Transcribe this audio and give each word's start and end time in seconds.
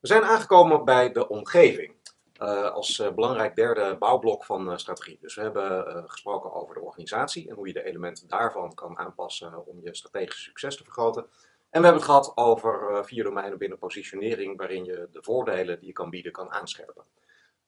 We 0.00 0.06
zijn 0.06 0.22
aangekomen 0.22 0.84
bij 0.84 1.12
de 1.12 1.28
omgeving. 1.28 1.94
Uh, 2.42 2.70
als 2.70 2.98
uh, 2.98 3.10
belangrijk 3.10 3.56
derde 3.56 3.96
bouwblok 3.98 4.44
van 4.44 4.70
uh, 4.70 4.76
strategie. 4.76 5.18
Dus 5.20 5.34
we 5.34 5.42
hebben 5.42 6.04
gesproken 6.06 6.52
over 6.52 6.74
de 6.74 6.80
organisatie 6.80 7.48
en 7.48 7.54
hoe 7.54 7.66
je 7.66 7.72
de 7.72 7.84
elementen 7.84 8.28
daarvan 8.28 8.74
kan 8.74 8.98
aanpassen 8.98 9.66
om 9.66 9.80
je 9.82 9.94
strategische 9.94 10.42
succes 10.42 10.76
te 10.76 10.84
vergroten. 10.84 11.22
En 11.70 11.80
we 11.80 11.86
hebben 11.86 11.92
het 11.92 12.04
gehad 12.04 12.32
over 12.34 13.04
vier 13.04 13.24
domeinen 13.24 13.58
binnen 13.58 13.78
positionering, 13.78 14.56
waarin 14.56 14.84
je 14.84 15.08
de 15.12 15.22
voordelen 15.22 15.78
die 15.78 15.86
je 15.86 15.92
kan 15.92 16.10
bieden 16.10 16.32
kan 16.32 16.52
aanscherpen. 16.52 17.04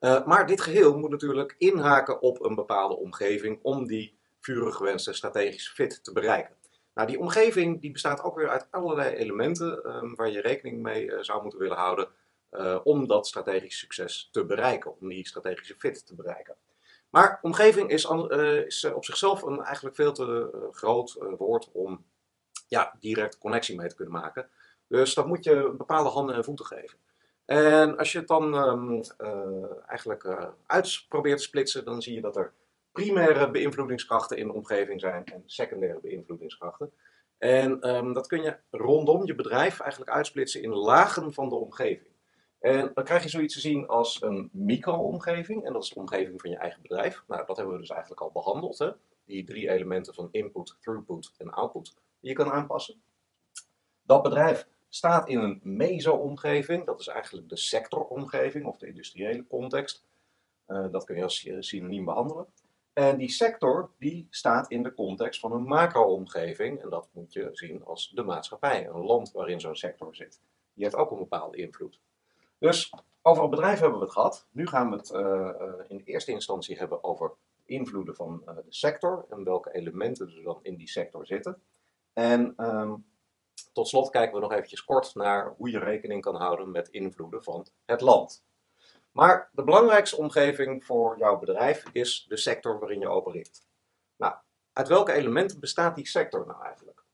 maar 0.01 0.47
dit 0.47 0.61
geheel 0.61 0.99
moet 0.99 1.11
natuurlijk 1.11 1.55
inhaken 1.59 2.23
op 2.23 2.45
een 2.45 2.55
bepaalde 2.55 2.97
omgeving 2.97 3.59
om 3.63 3.87
die 3.87 4.17
vurig 4.41 4.77
gewenste 4.77 5.13
strategische 5.13 5.75
fit 5.75 6.05
te 6.05 6.13
bereiken. 6.13 6.55
Nou, 6.95 7.09
die 7.09 7.19
omgeving 7.19 7.81
die 7.81 7.91
bestaat 7.91 8.23
ook 8.23 8.37
weer 8.37 8.49
uit 8.49 8.67
allerlei 8.71 9.15
elementen 9.15 9.97
um, 9.97 10.15
waar 10.15 10.31
je 10.31 10.41
rekening 10.41 10.83
mee 10.83 11.11
zou 11.21 11.43
moeten 11.43 11.61
willen 11.61 11.77
houden 11.77 12.09
uh, 12.53 12.79
om 12.85 13.07
dat 13.07 13.27
strategisch 13.27 13.79
succes 13.79 14.29
te 14.33 14.45
bereiken, 14.45 15.01
om 15.01 15.09
die 15.09 15.27
strategische 15.27 15.75
fit 15.79 16.07
te 16.07 16.15
bereiken. 16.15 16.57
Maar 17.11 17.39
omgeving 17.43 17.91
is, 17.91 18.05
uh, 18.05 18.67
is 18.67 18.85
op 18.85 19.05
zichzelf 19.05 19.43
een 19.43 19.63
eigenlijk 19.63 19.97
veel 19.97 20.13
te 20.13 20.69
groot 20.73 21.19
woord 21.39 21.71
om 21.73 22.05
ja, 22.69 22.97
direct 23.01 23.39
connectie 23.39 23.77
mee 23.77 23.89
te 23.89 23.95
kunnen 23.95 24.15
maken. 24.15 24.49
Dus 24.89 25.15
dat 25.15 25.27
moet 25.27 25.45
je 25.45 25.75
bepaalde 25.77 26.09
handen 26.09 26.35
en 26.35 26.45
voeten 26.45 26.67
geven. 26.67 26.99
En 27.45 27.99
als 27.99 28.13
je 28.13 28.19
het 28.19 28.29
dan 28.29 28.55
um, 28.55 29.03
eigenlijk 29.87 30.53
uit 30.67 31.05
probeert 31.09 31.39
te 31.39 31.45
splitsen, 31.45 31.85
dan 31.85 32.03
zie 32.03 32.15
je 32.15 32.21
dat 32.21 32.37
er 32.37 32.53
primaire 32.93 33.51
beïnvloedingskrachten 33.51 34.37
in 34.37 34.47
de 34.47 34.53
omgeving 34.53 35.01
zijn 35.01 35.25
en 35.25 35.43
secundaire 35.47 36.01
beïnvloedingskrachten. 36.01 36.93
En 37.39 37.97
um, 37.97 38.13
dat 38.13 38.27
kun 38.27 38.43
je 38.43 38.57
rondom 38.71 39.27
je 39.27 39.35
bedrijf 39.35 39.81
eigenlijk 39.81 40.11
uitsplitsen 40.11 40.63
in 40.63 40.75
lagen 40.75 41.33
van 41.33 41.49
de 41.49 41.55
omgeving. 41.55 42.12
En 42.63 42.91
dan 42.95 43.05
krijg 43.05 43.23
je 43.23 43.29
zoiets 43.29 43.55
te 43.55 43.61
zien 43.61 43.87
als 43.87 44.23
een 44.23 44.51
micro-omgeving. 44.53 45.65
En 45.65 45.73
dat 45.73 45.83
is 45.83 45.89
de 45.89 46.01
omgeving 46.01 46.41
van 46.41 46.51
je 46.51 46.57
eigen 46.57 46.83
bedrijf. 46.83 47.25
Nou, 47.27 47.47
dat 47.47 47.57
hebben 47.57 47.75
we 47.75 47.81
dus 47.81 47.91
eigenlijk 47.91 48.21
al 48.21 48.31
behandeld. 48.31 48.79
Hè? 48.79 48.91
Die 49.25 49.45
drie 49.45 49.71
elementen 49.71 50.15
van 50.15 50.29
input, 50.31 50.77
throughput 50.81 51.33
en 51.39 51.51
output 51.51 51.95
die 52.21 52.31
je 52.31 52.37
kan 52.37 52.51
aanpassen. 52.51 53.03
Dat 54.03 54.23
bedrijf 54.23 54.67
staat 54.89 55.29
in 55.29 55.39
een 55.39 55.61
meso-omgeving. 55.63 56.87
Dat 56.87 57.01
is 57.01 57.07
eigenlijk 57.07 57.49
de 57.49 57.57
sectoromgeving 57.57 58.67
of 58.67 58.79
de 58.79 58.87
industriële 58.87 59.47
context. 59.47 60.05
Uh, 60.67 60.93
dat 60.93 61.05
kun 61.05 61.17
je 61.17 61.23
als 61.23 61.49
synoniem 61.59 62.05
behandelen. 62.05 62.47
En 62.93 63.19
die 63.19 63.31
sector 63.31 63.91
die 63.99 64.27
staat 64.31 64.71
in 64.71 64.83
de 64.83 64.95
context 64.95 65.41
van 65.41 65.53
een 65.53 65.65
macro-omgeving. 65.65 66.83
En 66.83 66.91
dat 66.91 67.09
moet 67.13 67.33
je 67.33 67.49
zien 67.53 67.85
als 67.85 68.11
de 68.15 68.23
maatschappij, 68.23 68.87
een 68.87 69.05
land 69.05 69.33
waarin 69.33 69.61
zo'n 69.61 69.77
sector 69.77 70.15
zit. 70.15 70.41
Die 70.75 70.85
heeft 70.85 70.97
ook 70.97 71.11
een 71.11 71.19
bepaalde 71.19 71.57
invloed. 71.57 72.01
Dus 72.63 72.93
over 73.23 73.43
het 73.43 73.51
bedrijf 73.51 73.79
hebben 73.79 73.99
we 73.99 74.05
het 74.05 74.15
gehad. 74.15 74.47
Nu 74.51 74.67
gaan 74.67 74.91
we 74.91 74.97
het 74.97 75.11
uh, 75.11 75.85
in 75.89 75.97
de 75.97 76.05
eerste 76.05 76.33
instantie 76.33 76.77
hebben 76.77 77.05
over 77.05 77.33
invloeden 77.65 78.15
van 78.15 78.43
uh, 78.49 78.55
de 78.57 78.63
sector 78.69 79.27
en 79.31 79.45
welke 79.45 79.75
elementen 79.75 80.29
er 80.37 80.43
dan 80.43 80.59
in 80.63 80.77
die 80.77 80.89
sector 80.89 81.27
zitten. 81.27 81.63
En 82.13 82.55
um, 82.57 83.07
tot 83.73 83.89
slot 83.89 84.11
kijken 84.11 84.35
we 84.35 84.41
nog 84.41 84.53
eventjes 84.53 84.85
kort 84.85 85.15
naar 85.15 85.55
hoe 85.57 85.71
je 85.71 85.79
rekening 85.79 86.23
kan 86.23 86.35
houden 86.35 86.71
met 86.71 86.89
invloeden 86.89 87.43
van 87.43 87.67
het 87.85 88.01
land. 88.01 88.45
Maar 89.13 89.51
de 89.53 89.65
belangrijkste 89.65 90.17
omgeving 90.17 90.85
voor 90.85 91.19
jouw 91.19 91.39
bedrijf 91.39 91.85
is 91.93 92.27
de 92.29 92.37
sector 92.37 92.79
waarin 92.79 93.01
je 93.01 93.09
opereert. 93.09 93.67
Nou, 94.17 94.35
uit 94.73 94.89
welke 94.89 95.13
elementen 95.13 95.61
bestaat 95.61 95.97
die 95.97 96.07
sector 96.07 96.47
nou 96.47 96.65
eigenlijk? 96.65 97.05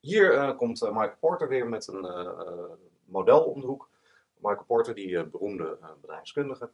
Hier 0.00 0.54
komt 0.54 0.90
Mike 0.92 1.16
Porter 1.20 1.48
weer 1.48 1.68
met 1.68 1.86
een 1.86 2.06
model 3.04 3.44
om 3.44 3.60
de 3.60 3.66
hoek 3.66 3.88
Michael 4.46 4.66
Porter, 4.66 4.94
die 4.94 5.18
eh, 5.18 5.24
beroemde 5.24 5.78
eh, 5.80 5.88
bedrijfskundige. 6.00 6.70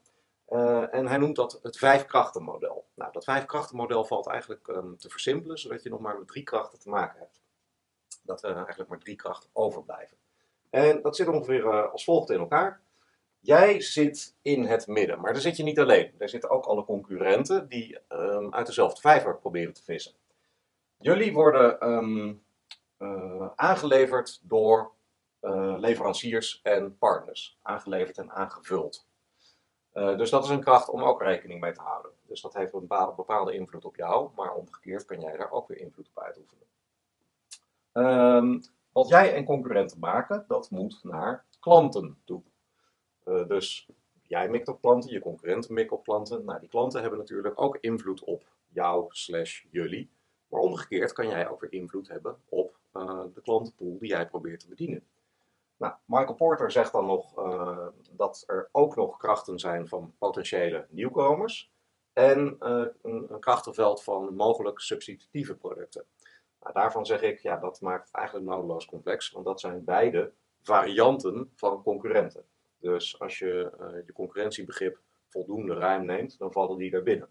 Uh, 0.49 0.95
en 0.95 1.07
hij 1.07 1.19
noemt 1.19 1.37
dat 1.37 1.59
het 1.63 1.79
vijfkrachtenmodel. 1.79 2.87
Nou, 2.95 3.13
dat 3.13 3.25
vijfkrachtenmodel 3.25 4.05
valt 4.05 4.27
eigenlijk 4.27 4.69
um, 4.69 4.97
te 4.99 5.11
versimpelen, 5.11 5.59
zodat 5.59 5.83
je 5.83 5.89
nog 5.89 6.01
maar 6.01 6.19
met 6.19 6.29
drie 6.29 6.43
krachten 6.43 6.79
te 6.79 6.89
maken 6.89 7.19
hebt. 7.19 7.41
Dat 8.23 8.43
er 8.43 8.57
eigenlijk 8.57 8.89
maar 8.89 8.99
drie 8.99 9.17
krachten 9.17 9.51
overblijven. 9.53 10.17
En 10.71 11.03
dat 11.03 11.17
zit 11.17 11.29
ongeveer 11.29 11.91
als 11.91 12.05
volgt 12.05 12.31
in 12.31 12.39
elkaar. 12.39 12.81
Jij 13.41 13.81
zit 13.81 14.35
in 14.43 14.65
het 14.65 14.87
midden, 14.87 15.21
maar 15.21 15.33
daar 15.33 15.43
zit 15.43 15.57
je 15.57 15.63
niet 15.63 15.79
alleen. 15.79 16.13
Daar 16.19 16.29
zitten 16.29 16.51
ook 16.51 16.65
alle 16.65 16.85
concurrenten 16.85 17.69
die 17.69 17.99
um, 18.09 18.55
uit 18.55 18.67
dezelfde 18.67 19.01
vijver 19.01 19.37
proberen 19.37 19.73
te 19.73 19.83
vissen. 19.83 20.13
Jullie 20.99 21.33
worden 21.33 21.89
um, 21.89 22.43
aangeleverd 23.57 24.41
door 24.43 24.93
uh, 25.43 25.75
leveranciers 25.79 26.61
en 26.63 26.99
partners. 26.99 27.59
Aangeleverd 27.63 28.19
en 28.19 28.31
aangevuld. 28.31 29.07
Uh, 29.95 30.17
dus 30.19 30.31
dat 30.31 30.45
is 30.45 30.51
een 30.51 30.61
kracht 30.61 30.89
om 30.89 31.03
ook 31.03 31.23
rekening 31.23 31.61
mee 31.61 31.73
te 31.73 31.81
houden. 31.81 32.11
Dus 32.27 32.41
dat 32.41 32.55
heeft 32.55 32.73
een 32.73 32.87
bepaalde 33.17 33.55
invloed 33.55 33.85
op 33.85 33.97
jou, 33.97 34.31
maar 34.37 34.55
omgekeerd 34.55 35.05
kan 35.05 35.21
jij 35.21 35.37
daar 35.37 35.51
ook 35.51 35.69
weer 35.69 35.79
invloed 35.79 36.09
op 36.15 36.23
uitoefenen. 36.23 36.67
Um, 37.93 38.63
wat 38.93 39.09
jij 39.09 39.35
en 39.35 39.45
concurrenten 39.45 39.99
maken, 39.99 40.45
dat 40.49 40.71
moet 40.71 41.01
naar 41.03 41.45
klanten 41.61 42.19
toe. 42.25 42.43
Uh, 43.25 43.49
dus 43.49 43.89
jij 44.23 44.49
mikt 44.49 44.69
op 44.69 44.81
klanten, 44.81 45.13
je 45.13 45.21
concurrenten 45.21 45.75
mikken 45.75 45.97
op 45.97 46.05
klanten. 46.05 46.45
Nou, 46.45 46.61
die 46.61 46.69
klanten 46.69 47.01
hebben 47.01 47.19
natuurlijk 47.19 47.61
ook 47.61 47.77
invloed 47.81 48.25
op 48.25 48.45
jou 48.69 49.07
slash 49.09 49.65
jullie. 49.71 50.11
Maar 50.49 50.61
omgekeerd 50.61 51.13
kan 51.13 51.29
jij 51.29 51.49
ook 51.49 51.61
weer 51.61 51.73
invloed 51.73 52.09
hebben 52.09 52.37
op 52.49 52.79
de 53.35 53.41
klantenpool 53.43 53.99
die 53.99 54.09
jij 54.09 54.29
probeert 54.29 54.61
te 54.61 54.69
bedienen. 54.69 55.07
Nou, 55.83 55.95
Michael 56.05 56.35
Porter 56.35 56.71
zegt 56.71 56.93
dan 56.93 57.07
nog 57.07 57.39
uh, 57.39 57.87
dat 58.11 58.45
er 58.47 58.69
ook 58.73 58.97
nog 58.97 59.17
krachten 59.17 59.59
zijn 59.59 59.89
van 59.89 60.15
potentiële 60.19 60.87
nieuwkomers 60.91 61.73
en 62.13 62.57
uh, 62.61 62.85
een, 63.03 63.27
een, 63.29 63.41
krachtenveld 63.41 64.03
van 64.03 64.35
mogelijk 64.35 64.81
substitutieve 64.81 65.55
producten. 65.55 66.05
Nou, 66.61 66.75
daarvan 66.75 67.07
zeg 67.07 67.23
ik, 67.23 67.39
ja, 67.39 67.57
dat 67.57 67.81
maakt 67.81 68.07
het 68.07 68.15
eigenlijk 68.15 68.47
nodeloos 68.47 68.87
complex, 68.87 69.31
want 69.31 69.45
dat 69.45 69.61
zijn 69.61 69.85
beide 69.85 70.33
varianten 70.63 71.51
van 71.55 71.83
concurrenten. 71.83 72.45
Dus 72.79 73.21
als 73.21 73.39
je 73.39 73.73
uh, 73.81 74.07
je 74.07 74.13
concurrentiebegrip 74.13 74.99
voldoende 75.29 75.75
ruim 75.75 76.05
neemt, 76.05 76.39
dan 76.39 76.53
vallen 76.53 76.79
die 76.79 76.93
er 76.93 77.03
binnen. 77.03 77.29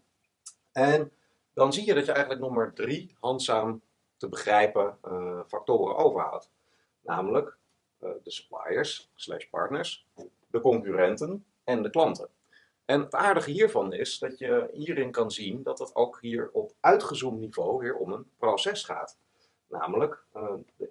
En 0.72 1.12
dan 1.54 1.72
zie 1.72 1.86
je 1.86 1.94
dat 1.94 2.06
je 2.06 2.12
eigenlijk 2.12 2.42
nog 2.42 2.54
maar 2.54 2.72
drie 2.72 3.16
handzaam 3.20 3.82
te 4.16 4.28
begrijpen 4.28 4.98
factoren 5.46 5.96
overhoudt. 5.96 6.50
Namelijk 7.00 7.48
eh, 7.48 7.61
de 8.22 8.30
suppliers 8.30 9.10
slash 9.14 9.46
partners, 9.46 10.06
de 10.50 10.60
concurrenten 10.60 11.44
en 11.64 11.82
de 11.82 11.90
klanten. 11.90 12.28
En 12.84 13.00
het 13.00 13.14
aardige 13.14 13.50
hiervan 13.50 13.92
is 13.92 14.18
dat 14.18 14.38
je 14.38 14.68
hierin 14.72 15.10
kan 15.10 15.30
zien 15.30 15.62
dat 15.62 15.78
het 15.78 15.94
ook 15.94 16.18
hier 16.20 16.50
op 16.52 16.72
uitgezoomd 16.80 17.40
niveau 17.40 17.78
weer 17.78 17.94
om 17.96 18.12
een 18.12 18.30
proces 18.38 18.84
gaat. 18.84 19.18
Namelijk, 19.68 20.24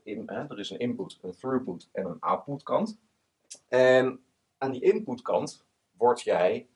in, 0.03 0.29
er 0.29 0.59
is 0.59 0.69
een 0.69 0.79
input, 0.79 1.19
een 1.21 1.35
throughput 1.35 1.89
en 1.91 2.05
een 2.05 2.19
output 2.19 2.63
kant. 2.63 2.97
En 3.67 4.23
aan 4.57 4.71
die 4.71 4.81
input 4.81 5.21
kant 5.21 5.65
word 5.97 6.21
jij 6.21 6.67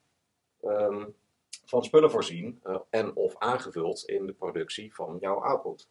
um, 0.64 1.16
van 1.66 1.84
spullen 1.84 2.12
voorzien 2.12 2.62
uh, 2.64 2.78
en 2.90 3.16
of 3.16 3.38
aangevuld 3.38 4.04
in 4.06 4.26
de 4.26 4.34
productie 4.34 4.96
van 4.96 5.18
jouw 5.20 5.44
output. 5.44 5.90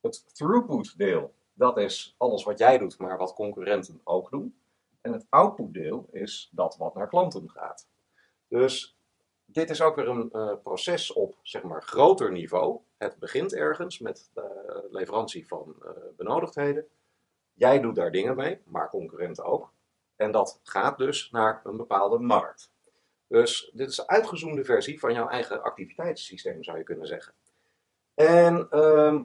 Het 0.00 0.34
throughput 0.34 0.98
deel 0.98 1.34
dat 1.56 1.78
is 1.78 2.14
alles 2.18 2.44
wat 2.44 2.58
jij 2.58 2.78
doet, 2.78 2.98
maar 2.98 3.18
wat 3.18 3.34
concurrenten 3.34 4.00
ook 4.04 4.30
doen. 4.30 4.58
En 5.00 5.12
het 5.12 5.26
outputdeel 5.28 6.08
is 6.10 6.48
dat 6.52 6.76
wat 6.76 6.94
naar 6.94 7.08
klanten 7.08 7.50
gaat. 7.50 7.88
Dus 8.48 8.96
dit 9.44 9.70
is 9.70 9.82
ook 9.82 9.96
weer 9.96 10.08
een 10.08 10.28
uh, 10.32 10.52
proces 10.62 11.12
op 11.12 11.36
zeg 11.42 11.62
maar, 11.62 11.82
groter 11.82 12.32
niveau. 12.32 12.80
Het 12.96 13.18
begint 13.18 13.54
ergens 13.54 13.98
met 13.98 14.30
de 14.34 14.88
leverantie 14.90 15.46
van 15.46 15.76
uh, 15.82 15.90
benodigdheden. 16.16 16.86
Jij 17.52 17.80
doet 17.80 17.94
daar 17.94 18.10
dingen 18.10 18.36
mee, 18.36 18.60
maar 18.64 18.90
concurrenten 18.90 19.44
ook. 19.44 19.72
En 20.16 20.30
dat 20.30 20.60
gaat 20.62 20.98
dus 20.98 21.30
naar 21.30 21.60
een 21.64 21.76
bepaalde 21.76 22.18
markt. 22.18 22.70
Dus 23.26 23.70
dit 23.74 23.88
is 23.88 23.98
een 23.98 24.08
uitgezoomde 24.08 24.64
versie 24.64 25.00
van 25.00 25.12
jouw 25.12 25.28
eigen 25.28 25.62
activiteitssysteem, 25.62 26.64
zou 26.64 26.78
je 26.78 26.84
kunnen 26.84 27.06
zeggen. 27.06 27.34
En 28.14 28.68
uh, 28.70 29.20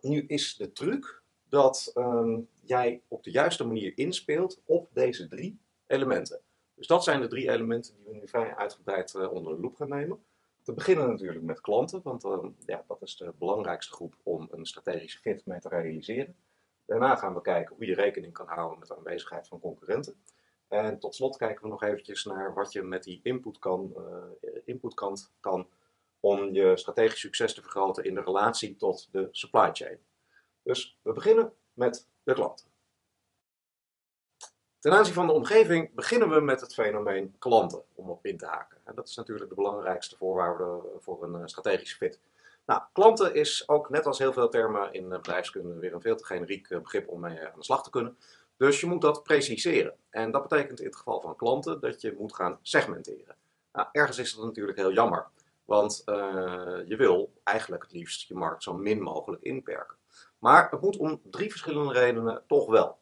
nu 0.00 0.24
is 0.26 0.56
de 0.56 0.72
truc 0.72 1.17
dat 1.48 1.92
um, 1.94 2.48
jij 2.64 3.02
op 3.08 3.22
de 3.22 3.30
juiste 3.30 3.66
manier 3.66 3.92
inspeelt 3.94 4.60
op 4.64 4.88
deze 4.92 5.28
drie 5.28 5.58
elementen. 5.86 6.40
Dus 6.74 6.86
dat 6.86 7.04
zijn 7.04 7.20
de 7.20 7.26
drie 7.26 7.50
elementen 7.50 7.94
die 7.94 8.04
we 8.04 8.14
nu 8.14 8.28
vrij 8.28 8.56
uitgebreid 8.56 9.14
uh, 9.14 9.32
onder 9.32 9.54
de 9.54 9.60
loep 9.60 9.76
gaan 9.76 9.88
nemen. 9.88 10.24
Te 10.62 10.72
beginnen 10.72 11.08
natuurlijk 11.08 11.44
met 11.44 11.60
klanten, 11.60 12.00
want 12.02 12.24
uh, 12.24 12.44
ja, 12.66 12.84
dat 12.86 13.02
is 13.02 13.16
de 13.16 13.32
belangrijkste 13.38 13.94
groep 13.94 14.14
om 14.22 14.48
een 14.50 14.66
strategische 14.66 15.18
fit 15.18 15.46
mee 15.46 15.60
te 15.60 15.68
realiseren. 15.68 16.36
Daarna 16.86 17.16
gaan 17.16 17.34
we 17.34 17.40
kijken 17.40 17.76
hoe 17.76 17.86
je 17.86 17.94
rekening 17.94 18.32
kan 18.32 18.46
houden 18.46 18.78
met 18.78 18.88
de 18.88 18.96
aanwezigheid 18.96 19.48
van 19.48 19.60
concurrenten. 19.60 20.14
En 20.68 20.98
tot 20.98 21.14
slot 21.14 21.36
kijken 21.36 21.62
we 21.62 21.68
nog 21.68 21.82
eventjes 21.82 22.24
naar 22.24 22.54
wat 22.54 22.72
je 22.72 22.82
met 22.82 23.02
die 23.02 23.20
input 23.22 23.58
kan, 23.58 23.94
uh, 23.96 24.50
inputkant 24.64 25.32
kan 25.40 25.68
om 26.20 26.52
je 26.52 26.76
strategisch 26.76 27.20
succes 27.20 27.54
te 27.54 27.62
vergroten 27.62 28.04
in 28.04 28.14
de 28.14 28.22
relatie 28.22 28.76
tot 28.76 29.08
de 29.12 29.28
supply 29.30 29.70
chain. 29.72 29.98
Dus 30.68 30.98
we 31.02 31.12
beginnen 31.12 31.52
met 31.72 32.06
de 32.22 32.34
klant. 32.34 32.68
Ten 34.78 34.92
aanzien 34.92 35.14
van 35.14 35.26
de 35.26 35.32
omgeving 35.32 35.94
beginnen 35.94 36.30
we 36.30 36.40
met 36.40 36.60
het 36.60 36.74
fenomeen 36.74 37.36
klanten, 37.38 37.82
om 37.94 38.10
op 38.10 38.26
in 38.26 38.38
te 38.38 38.46
haken. 38.46 38.78
En 38.84 38.94
dat 38.94 39.08
is 39.08 39.16
natuurlijk 39.16 39.48
de 39.48 39.54
belangrijkste 39.54 40.16
voorwaarde 40.16 40.80
voor 40.98 41.24
een 41.24 41.34
eh, 41.34 41.46
strategische 41.46 41.96
fit. 41.96 42.20
Nou, 42.66 42.82
klanten 42.92 43.34
is 43.34 43.68
ook 43.68 43.90
net 43.90 44.06
als 44.06 44.18
heel 44.18 44.32
veel 44.32 44.48
termen 44.48 44.92
in 44.92 45.08
bedrijfskunde 45.08 45.78
weer 45.78 45.94
een 45.94 46.00
veel 46.00 46.16
te 46.16 46.24
generiek 46.24 46.68
begrip 46.68 47.08
om 47.08 47.20
mee 47.20 47.46
aan 47.46 47.58
de 47.58 47.64
slag 47.64 47.82
te 47.82 47.90
kunnen. 47.90 48.18
Dus 48.56 48.80
je 48.80 48.86
moet 48.86 49.00
dat 49.00 49.22
preciseren. 49.22 49.96
En 50.10 50.30
dat 50.30 50.48
betekent 50.48 50.80
in 50.80 50.86
het 50.86 50.96
geval 50.96 51.20
van 51.20 51.36
klanten 51.36 51.80
dat 51.80 52.00
je 52.00 52.14
moet 52.18 52.34
gaan 52.34 52.58
segmenteren. 52.62 53.36
Nou, 53.72 53.88
ergens 53.92 54.18
is 54.18 54.34
dat 54.34 54.44
natuurlijk 54.44 54.78
heel 54.78 54.92
jammer, 54.92 55.26
want 55.64 56.02
je 56.86 56.94
wil 56.98 57.32
eigenlijk 57.44 57.82
het 57.82 57.92
liefst 57.92 58.28
je 58.28 58.34
markt 58.34 58.62
zo 58.62 58.74
min 58.74 59.02
mogelijk 59.02 59.42
inperken. 59.42 59.96
Maar 60.38 60.70
het 60.70 60.80
moet 60.80 60.96
om 60.96 61.20
drie 61.30 61.50
verschillende 61.50 61.92
redenen 61.92 62.42
toch 62.46 62.66
wel. 62.66 62.98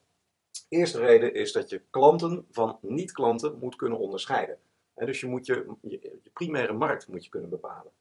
De 0.51 0.61
eerste 0.69 0.99
reden 0.99 1.35
is 1.35 1.53
dat 1.53 1.71
je 1.71 1.83
klanten 1.91 2.47
van 2.51 2.79
niet-klanten 2.81 3.59
moet 3.59 3.77
kunnen 3.77 3.99
onderscheiden. 3.99 4.59
En 4.95 5.07
dus 5.07 5.21
je 5.21 5.27
moet 5.27 5.47
je, 5.47 5.75
je, 5.83 6.21
primaire 6.33 6.73
markt 6.73 7.09
moet 7.09 7.25
je 7.25 7.31
kunnen 7.31 7.51
bepalen. 7.51 7.93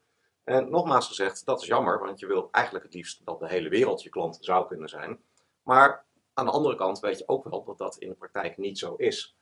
En 0.44 0.70
nogmaals 0.70 1.06
gezegd, 1.06 1.46
dat 1.46 1.60
is 1.60 1.66
jammer, 1.66 1.98
want 1.98 2.20
je 2.20 2.26
wil 2.26 2.48
eigenlijk 2.50 2.84
het 2.84 2.94
liefst 2.94 3.20
dat 3.24 3.38
de 3.40 3.48
hele 3.48 3.68
wereld 3.68 4.02
je 4.02 4.08
klant 4.08 4.38
zou 4.40 4.66
kunnen 4.66 4.88
zijn. 4.88 5.20
Maar 5.62 6.04
aan 6.34 6.44
de 6.44 6.50
andere 6.50 6.76
kant 6.76 7.00
weet 7.00 7.18
je 7.18 7.28
ook 7.28 7.48
wel 7.48 7.64
dat 7.64 7.78
dat 7.78 7.96
in 7.96 8.08
de 8.08 8.14
praktijk 8.14 8.56
niet 8.56 8.78
zo 8.78 8.94
is. 8.94 9.36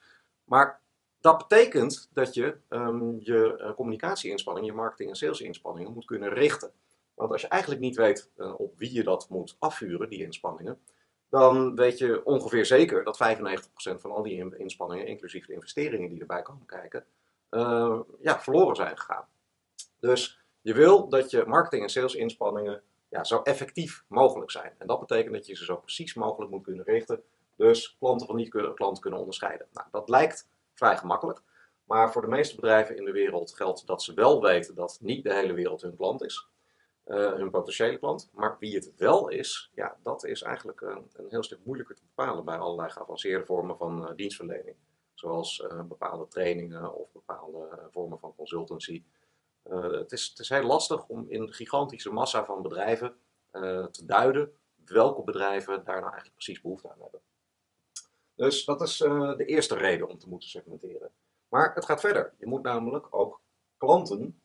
Maar 0.44 0.80
dat 1.20 1.38
betekent 1.38 2.08
dat 2.12 2.34
je 2.34 2.56
um, 2.68 3.16
je 3.20 3.58
uh, 3.60 3.74
communicatieinspanningen, 3.74 4.70
je 4.70 4.76
marketing- 4.76 5.10
en 5.10 5.16
salesinspanningen 5.16 5.92
moet 5.92 6.04
kunnen 6.04 6.28
richten. 6.28 6.72
Want 7.14 7.32
als 7.32 7.40
je 7.40 7.48
eigenlijk 7.48 7.80
niet 7.80 7.96
weet 7.96 8.30
uh, 8.36 8.60
op 8.60 8.78
wie 8.78 8.92
je 8.92 9.02
dat 9.02 9.28
moet 9.28 9.56
afvuren, 9.58 10.08
die 10.08 10.22
inspanningen, 10.22 10.80
dan 11.28 11.74
weet 11.74 11.98
je 11.98 12.24
ongeveer 12.24 12.66
zeker 12.66 13.04
dat 13.04 13.18
95% 13.18 14.00
van 14.00 14.10
al 14.10 14.22
die 14.22 14.58
inspanningen, 14.58 15.06
inclusief 15.06 15.46
de 15.46 15.52
investeringen 15.52 16.08
die 16.08 16.20
erbij 16.20 16.42
komen 16.42 16.66
kijken, 16.66 17.04
uh, 17.50 18.00
ja, 18.20 18.40
verloren 18.40 18.76
zijn 18.76 18.98
gegaan. 18.98 19.26
Dus 20.00 20.44
je 20.60 20.74
wil 20.74 21.08
dat 21.08 21.30
je 21.30 21.44
marketing- 21.46 21.82
en 21.82 21.88
salesinspanningen 21.88 22.82
ja, 23.08 23.24
zo 23.24 23.42
effectief 23.42 24.04
mogelijk 24.08 24.50
zijn. 24.50 24.72
En 24.78 24.86
dat 24.86 25.00
betekent 25.00 25.34
dat 25.34 25.46
je 25.46 25.56
ze 25.56 25.64
zo 25.64 25.76
precies 25.76 26.14
mogelijk 26.14 26.50
moet 26.50 26.62
kunnen 26.62 26.84
richten. 26.84 27.22
Dus 27.56 27.96
klanten 27.98 28.26
van 28.26 28.36
niet-klanten 28.36 29.02
kunnen 29.02 29.20
onderscheiden. 29.20 29.66
Nou, 29.72 29.86
dat 29.90 30.08
lijkt 30.08 30.48
vrij 30.74 30.96
gemakkelijk. 30.96 31.40
Maar 31.84 32.12
voor 32.12 32.22
de 32.22 32.28
meeste 32.28 32.54
bedrijven 32.54 32.96
in 32.96 33.04
de 33.04 33.12
wereld 33.12 33.54
geldt 33.54 33.86
dat 33.86 34.02
ze 34.02 34.14
wel 34.14 34.42
weten 34.42 34.74
dat 34.74 34.98
niet 35.00 35.24
de 35.24 35.34
hele 35.34 35.52
wereld 35.52 35.82
hun 35.82 35.96
klant 35.96 36.22
is. 36.22 36.48
Uh, 37.06 37.32
hun 37.34 37.50
potentiële 37.50 37.98
klant. 37.98 38.30
Maar 38.32 38.56
wie 38.58 38.74
het 38.74 38.92
wel 38.96 39.28
is, 39.28 39.70
ja, 39.74 39.96
dat 40.02 40.24
is 40.24 40.42
eigenlijk 40.42 40.80
een, 40.80 41.10
een 41.12 41.26
heel 41.28 41.42
stuk 41.42 41.64
moeilijker 41.64 41.94
te 41.94 42.02
bepalen 42.14 42.44
bij 42.44 42.58
allerlei 42.58 42.90
geavanceerde 42.90 43.44
vormen 43.44 43.76
van 43.76 44.02
uh, 44.02 44.16
dienstverlening. 44.16 44.76
Zoals 45.14 45.58
uh, 45.58 45.82
bepaalde 45.82 46.28
trainingen 46.28 46.94
of 46.94 47.12
bepaalde 47.12 47.88
vormen 47.90 48.18
van 48.18 48.34
consultancy. 48.34 49.02
het, 49.68 50.12
is, 50.12 50.28
het 50.28 50.38
is 50.38 50.48
heel 50.48 50.62
lastig 50.62 51.06
om 51.06 51.26
in 51.28 51.52
gigantische 51.52 52.12
massa 52.12 52.44
van 52.44 52.62
bedrijven 52.62 53.16
te 53.90 54.02
duiden 54.06 54.52
welke 54.84 55.22
bedrijven 55.22 55.84
daar 55.84 56.00
nou 56.00 56.12
eigenlijk 56.12 56.34
precies 56.34 56.60
behoefte 56.60 56.90
aan 56.90 57.00
hebben. 57.00 57.20
Dus 58.34 58.64
dat 58.64 58.80
is 58.80 58.96
de 58.96 59.44
eerste 59.46 59.76
reden 59.76 60.08
om 60.08 60.18
te 60.18 60.28
moeten 60.28 60.48
segmenteren. 60.48 61.10
Maar 61.48 61.74
het 61.74 61.84
gaat 61.84 62.00
verder. 62.00 62.34
Je 62.38 62.46
moet 62.46 62.62
namelijk 62.62 63.06
ook 63.10 63.40
klanten 63.76 64.42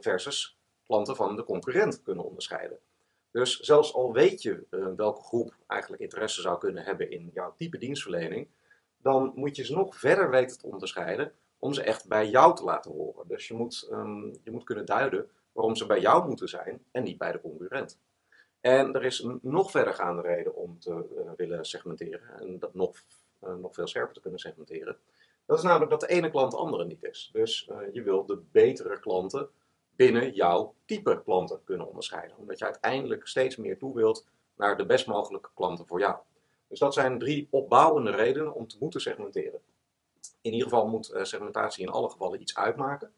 versus 0.00 0.57
klanten 0.88 1.16
van 1.16 1.36
de 1.36 1.44
concurrent 1.44 2.02
kunnen 2.02 2.24
onderscheiden. 2.24 2.78
Dus 3.30 3.58
zelfs 3.58 3.94
al 3.94 4.12
weet 4.12 4.42
je 4.42 4.66
uh, 4.70 4.86
welke 4.96 5.22
groep 5.22 5.54
eigenlijk 5.66 6.02
interesse 6.02 6.40
zou 6.40 6.58
kunnen 6.58 6.84
hebben 6.84 7.10
in 7.10 7.30
jouw 7.34 7.54
type 7.56 7.78
dienstverlening, 7.78 8.48
dan 8.96 9.32
moet 9.34 9.56
je 9.56 9.64
ze 9.64 9.74
nog 9.74 9.96
verder 9.96 10.30
weten 10.30 10.58
te 10.58 10.66
onderscheiden 10.66 11.32
om 11.58 11.72
ze 11.72 11.82
echt 11.82 12.08
bij 12.08 12.28
jou 12.28 12.56
te 12.56 12.64
laten 12.64 12.90
horen. 12.90 13.28
Dus 13.28 13.48
je 13.48 13.54
moet, 13.54 13.88
um, 13.92 14.32
je 14.42 14.50
moet 14.50 14.64
kunnen 14.64 14.86
duiden 14.86 15.30
waarom 15.52 15.76
ze 15.76 15.86
bij 15.86 16.00
jou 16.00 16.28
moeten 16.28 16.48
zijn 16.48 16.84
en 16.90 17.02
niet 17.02 17.18
bij 17.18 17.32
de 17.32 17.40
concurrent. 17.40 17.98
En 18.60 18.94
er 18.94 19.04
is 19.04 19.18
een 19.18 19.38
nog 19.42 19.70
verdergaande 19.70 20.22
reden 20.22 20.54
om 20.54 20.78
te 20.78 20.90
uh, 20.90 21.30
willen 21.36 21.64
segmenteren. 21.64 22.40
En 22.40 22.58
dat 22.58 22.74
nog 22.74 22.96
uh, 23.44 23.54
nog 23.54 23.74
veel 23.74 23.86
scherper 23.86 24.14
te 24.14 24.20
kunnen 24.20 24.40
segmenteren. 24.40 24.96
Dat 25.46 25.58
is 25.58 25.64
namelijk 25.64 25.90
dat 25.90 26.00
de 26.00 26.08
ene 26.08 26.30
klant 26.30 26.50
de 26.50 26.56
andere 26.56 26.84
niet 26.84 27.02
is. 27.02 27.30
Dus 27.32 27.70
je 27.92 28.02
wil 28.02 28.26
de 28.26 28.42
betere 28.50 29.00
klanten 29.00 29.48
binnen 29.98 30.32
jouw 30.32 30.74
type 30.84 31.22
klanten 31.24 31.64
kunnen 31.64 31.88
onderscheiden. 31.88 32.36
Omdat 32.36 32.58
je 32.58 32.64
uiteindelijk 32.64 33.26
steeds 33.26 33.56
meer 33.56 33.78
toe 33.78 33.94
wilt 33.94 34.26
naar 34.56 34.76
de 34.76 34.86
best 34.86 35.06
mogelijke 35.06 35.48
klanten 35.54 35.86
voor 35.86 35.98
jou. 35.98 36.16
Dus 36.68 36.78
dat 36.78 36.94
zijn 36.94 37.18
drie 37.18 37.48
opbouwende 37.50 38.10
redenen 38.10 38.54
om 38.54 38.66
te 38.68 38.76
moeten 38.80 39.00
segmenteren. 39.00 39.60
In 40.40 40.52
ieder 40.52 40.68
geval 40.68 40.88
moet 40.88 41.10
uh, 41.10 41.24
segmentatie 41.24 41.86
in 41.86 41.92
alle 41.92 42.10
gevallen 42.10 42.40
iets 42.40 42.56
uitmaken. 42.56 43.12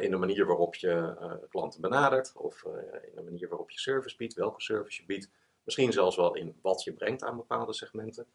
in 0.00 0.10
de 0.10 0.16
manier 0.16 0.46
waarop 0.46 0.74
je 0.74 1.16
klanten 1.48 1.80
benadert, 1.80 2.32
of 2.36 2.64
in 3.02 3.14
de 3.14 3.22
manier 3.22 3.48
waarop 3.48 3.70
je 3.70 3.78
service 3.78 4.16
biedt, 4.16 4.34
welke 4.34 4.62
service 4.62 5.00
je 5.00 5.06
biedt. 5.06 5.30
Misschien 5.64 5.92
zelfs 5.92 6.16
wel 6.16 6.34
in 6.34 6.58
wat 6.62 6.82
je 6.82 6.92
brengt 6.92 7.22
aan 7.22 7.36
bepaalde 7.36 7.72
segmenten. 7.72 8.26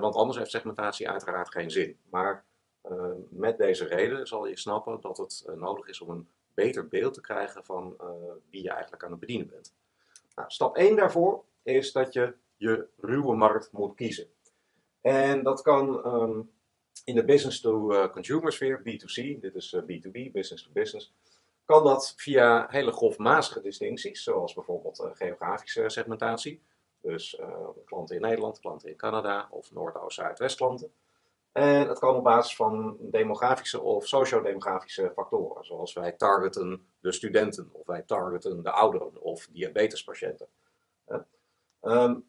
Want 0.00 0.14
anders 0.14 0.38
heeft 0.38 0.50
segmentatie 0.50 1.08
uiteraard 1.08 1.50
geen 1.50 1.70
zin. 1.70 1.98
Maar 2.10 2.44
met 3.28 3.58
deze 3.58 3.84
reden 3.84 4.26
zal 4.26 4.46
je 4.46 4.58
snappen 4.58 5.00
dat 5.00 5.18
het 5.18 5.44
nodig 5.54 5.88
is 5.88 6.00
om 6.00 6.10
een 6.10 6.28
beter 6.54 6.88
beeld 6.88 7.14
te 7.14 7.20
krijgen 7.20 7.64
van 7.64 7.96
wie 8.50 8.62
je 8.62 8.70
eigenlijk 8.70 9.04
aan 9.04 9.10
het 9.10 9.20
bedienen 9.20 9.48
bent. 9.48 9.74
Nou, 10.34 10.50
stap 10.50 10.76
1 10.76 10.96
daarvoor 10.96 11.44
is 11.62 11.92
dat 11.92 12.12
je 12.12 12.34
je 12.56 12.86
ruwe 13.00 13.36
markt 13.36 13.72
moet 13.72 13.94
kiezen. 13.94 14.26
En 15.00 15.42
dat 15.42 15.62
kan 15.62 16.06
um, 16.06 16.50
in 17.04 17.14
de 17.14 17.24
business-to-consumer 17.24 18.52
sfeer, 18.52 18.78
B2C, 18.78 19.40
dit 19.40 19.54
is 19.54 19.76
B2B, 19.80 20.32
business-to-business, 20.32 21.12
kan 21.64 21.84
dat 21.84 22.14
via 22.16 22.66
hele 22.70 22.92
grofmazige 22.92 23.60
distincties, 23.60 24.22
zoals 24.22 24.54
bijvoorbeeld 24.54 25.08
geografische 25.12 25.88
segmentatie. 25.88 26.62
Dus 27.00 27.38
klanten 27.84 28.16
in 28.16 28.22
Nederland, 28.22 28.60
klanten 28.60 28.88
in 28.88 28.96
Canada 28.96 29.48
of 29.50 29.72
Noord, 29.72 29.96
Oost, 29.96 30.16
Zuid, 30.16 30.38
West 30.38 30.56
klanten. 30.56 30.92
En 31.52 31.88
het 31.88 31.98
kan 31.98 32.14
op 32.14 32.24
basis 32.24 32.56
van 32.56 32.96
demografische 33.00 33.80
of 33.80 34.06
sociodemografische 34.06 35.12
factoren, 35.14 35.64
zoals 35.64 35.92
wij 35.92 36.12
targeten 36.12 36.86
de 37.00 37.12
studenten, 37.12 37.68
of 37.72 37.86
wij 37.86 38.02
targeten 38.02 38.62
de 38.62 38.70
ouderen 38.70 39.22
of 39.22 39.48
diabetespatiënten. 39.50 40.48
Uh, 41.08 41.18
um, 41.80 42.24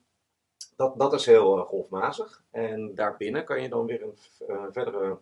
dat, 0.76 1.00
dat 1.00 1.14
is 1.14 1.26
heel 1.26 1.58
uh, 1.58 1.66
golfmazig. 1.66 2.44
En 2.52 2.96
daarbinnen 2.96 3.46
kan 3.46 3.62
je 3.62 3.70
dan 3.70 3.86
weer 3.86 4.04
een 4.04 4.18
verdere 4.72 5.18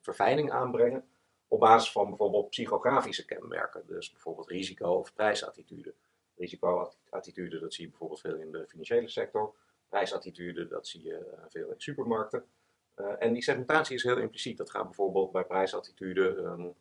verfijning 0.00 0.50
aanbrengen 0.50 1.04
op 1.48 1.60
basis 1.60 1.92
van 1.92 2.08
bijvoorbeeld 2.08 2.50
psychografische 2.50 3.24
kenmerken. 3.24 3.82
Dus 3.86 4.10
bijvoorbeeld 4.10 4.48
risico 4.48 4.88
of 4.88 5.14
prijsattitude 5.14 5.94
risicoattitude, 6.36 7.58
dat 7.58 7.74
zie 7.74 7.84
je 7.84 7.90
bijvoorbeeld 7.90 8.20
veel 8.20 8.36
in 8.36 8.52
de 8.52 8.66
financiële 8.68 9.08
sector. 9.08 9.54
Prijsattitude, 9.88 10.68
dat 10.68 10.86
zie 10.86 11.02
je 11.02 11.16
eh, 11.16 11.44
veel 11.48 11.70
in 11.70 11.80
supermarkten. 11.80 12.44
Uh, 12.96 13.12
en 13.18 13.32
die 13.32 13.42
segmentatie 13.42 13.96
is 13.96 14.02
heel 14.02 14.18
impliciet. 14.18 14.58
Dat 14.58 14.70
gaat 14.70 14.84
bijvoorbeeld 14.84 15.32
bij 15.32 15.44
prijsattitude 15.44 16.28
um, 16.28 16.74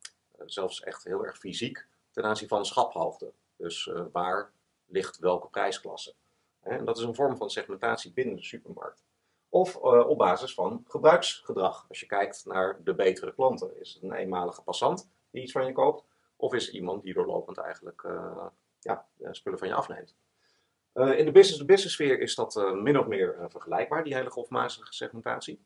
zelfs 0.46 0.82
echt 0.82 1.04
heel 1.04 1.26
erg 1.26 1.38
fysiek 1.38 1.86
ten 2.12 2.24
aanzien 2.24 2.48
van 2.48 2.66
schaphoogte. 2.66 3.32
Dus 3.56 3.86
uh, 3.86 4.02
waar 4.12 4.52
ligt 4.86 5.18
welke 5.18 5.48
prijsklasse. 5.48 6.14
En 6.62 6.86
dat 6.86 6.98
is 6.98 7.04
een 7.04 7.16
vorm 7.16 7.38
van 7.38 7.50
segmentatie 7.50 8.14
binnen 8.14 8.36
de 8.36 8.44
supermarkt. 8.44 9.04
Of 9.50 9.76
op 9.76 10.18
basis 10.18 10.54
van 10.54 10.86
gebruiksgedrag. 10.88 11.86
Als 11.90 12.00
je 12.00 12.06
kijkt 12.06 12.46
naar 12.46 12.84
de 12.84 12.96
betere 12.96 13.34
klanten. 13.34 13.80
Is 13.80 13.94
het 13.94 14.04
een 14.04 14.14
eenmalige 14.14 14.62
passant 14.62 15.10
die 15.32 15.42
iets 15.42 15.52
van 15.52 15.66
je 15.66 15.72
koopt? 15.72 16.06
Of 16.36 16.54
is 16.54 16.66
het 16.66 16.76
iemand 16.76 17.04
die 17.04 17.14
doorlopend 17.14 17.58
eigenlijk 17.58 18.08
ja, 18.80 19.06
spullen 19.32 19.60
van 19.60 19.68
je 19.68 19.74
afneemt. 19.74 20.16
In 20.94 21.26
de 21.26 21.32
business-to-business 21.32 21.94
sfeer 21.94 22.20
is 22.20 22.36
dat 22.36 22.74
min 22.74 23.00
of 23.00 23.08
meer 23.08 23.46
vergelijkbaar, 23.50 24.04
die 24.04 24.16
hele 24.16 24.30
grofmazige 24.30 24.94
segmentatie. 24.94 25.62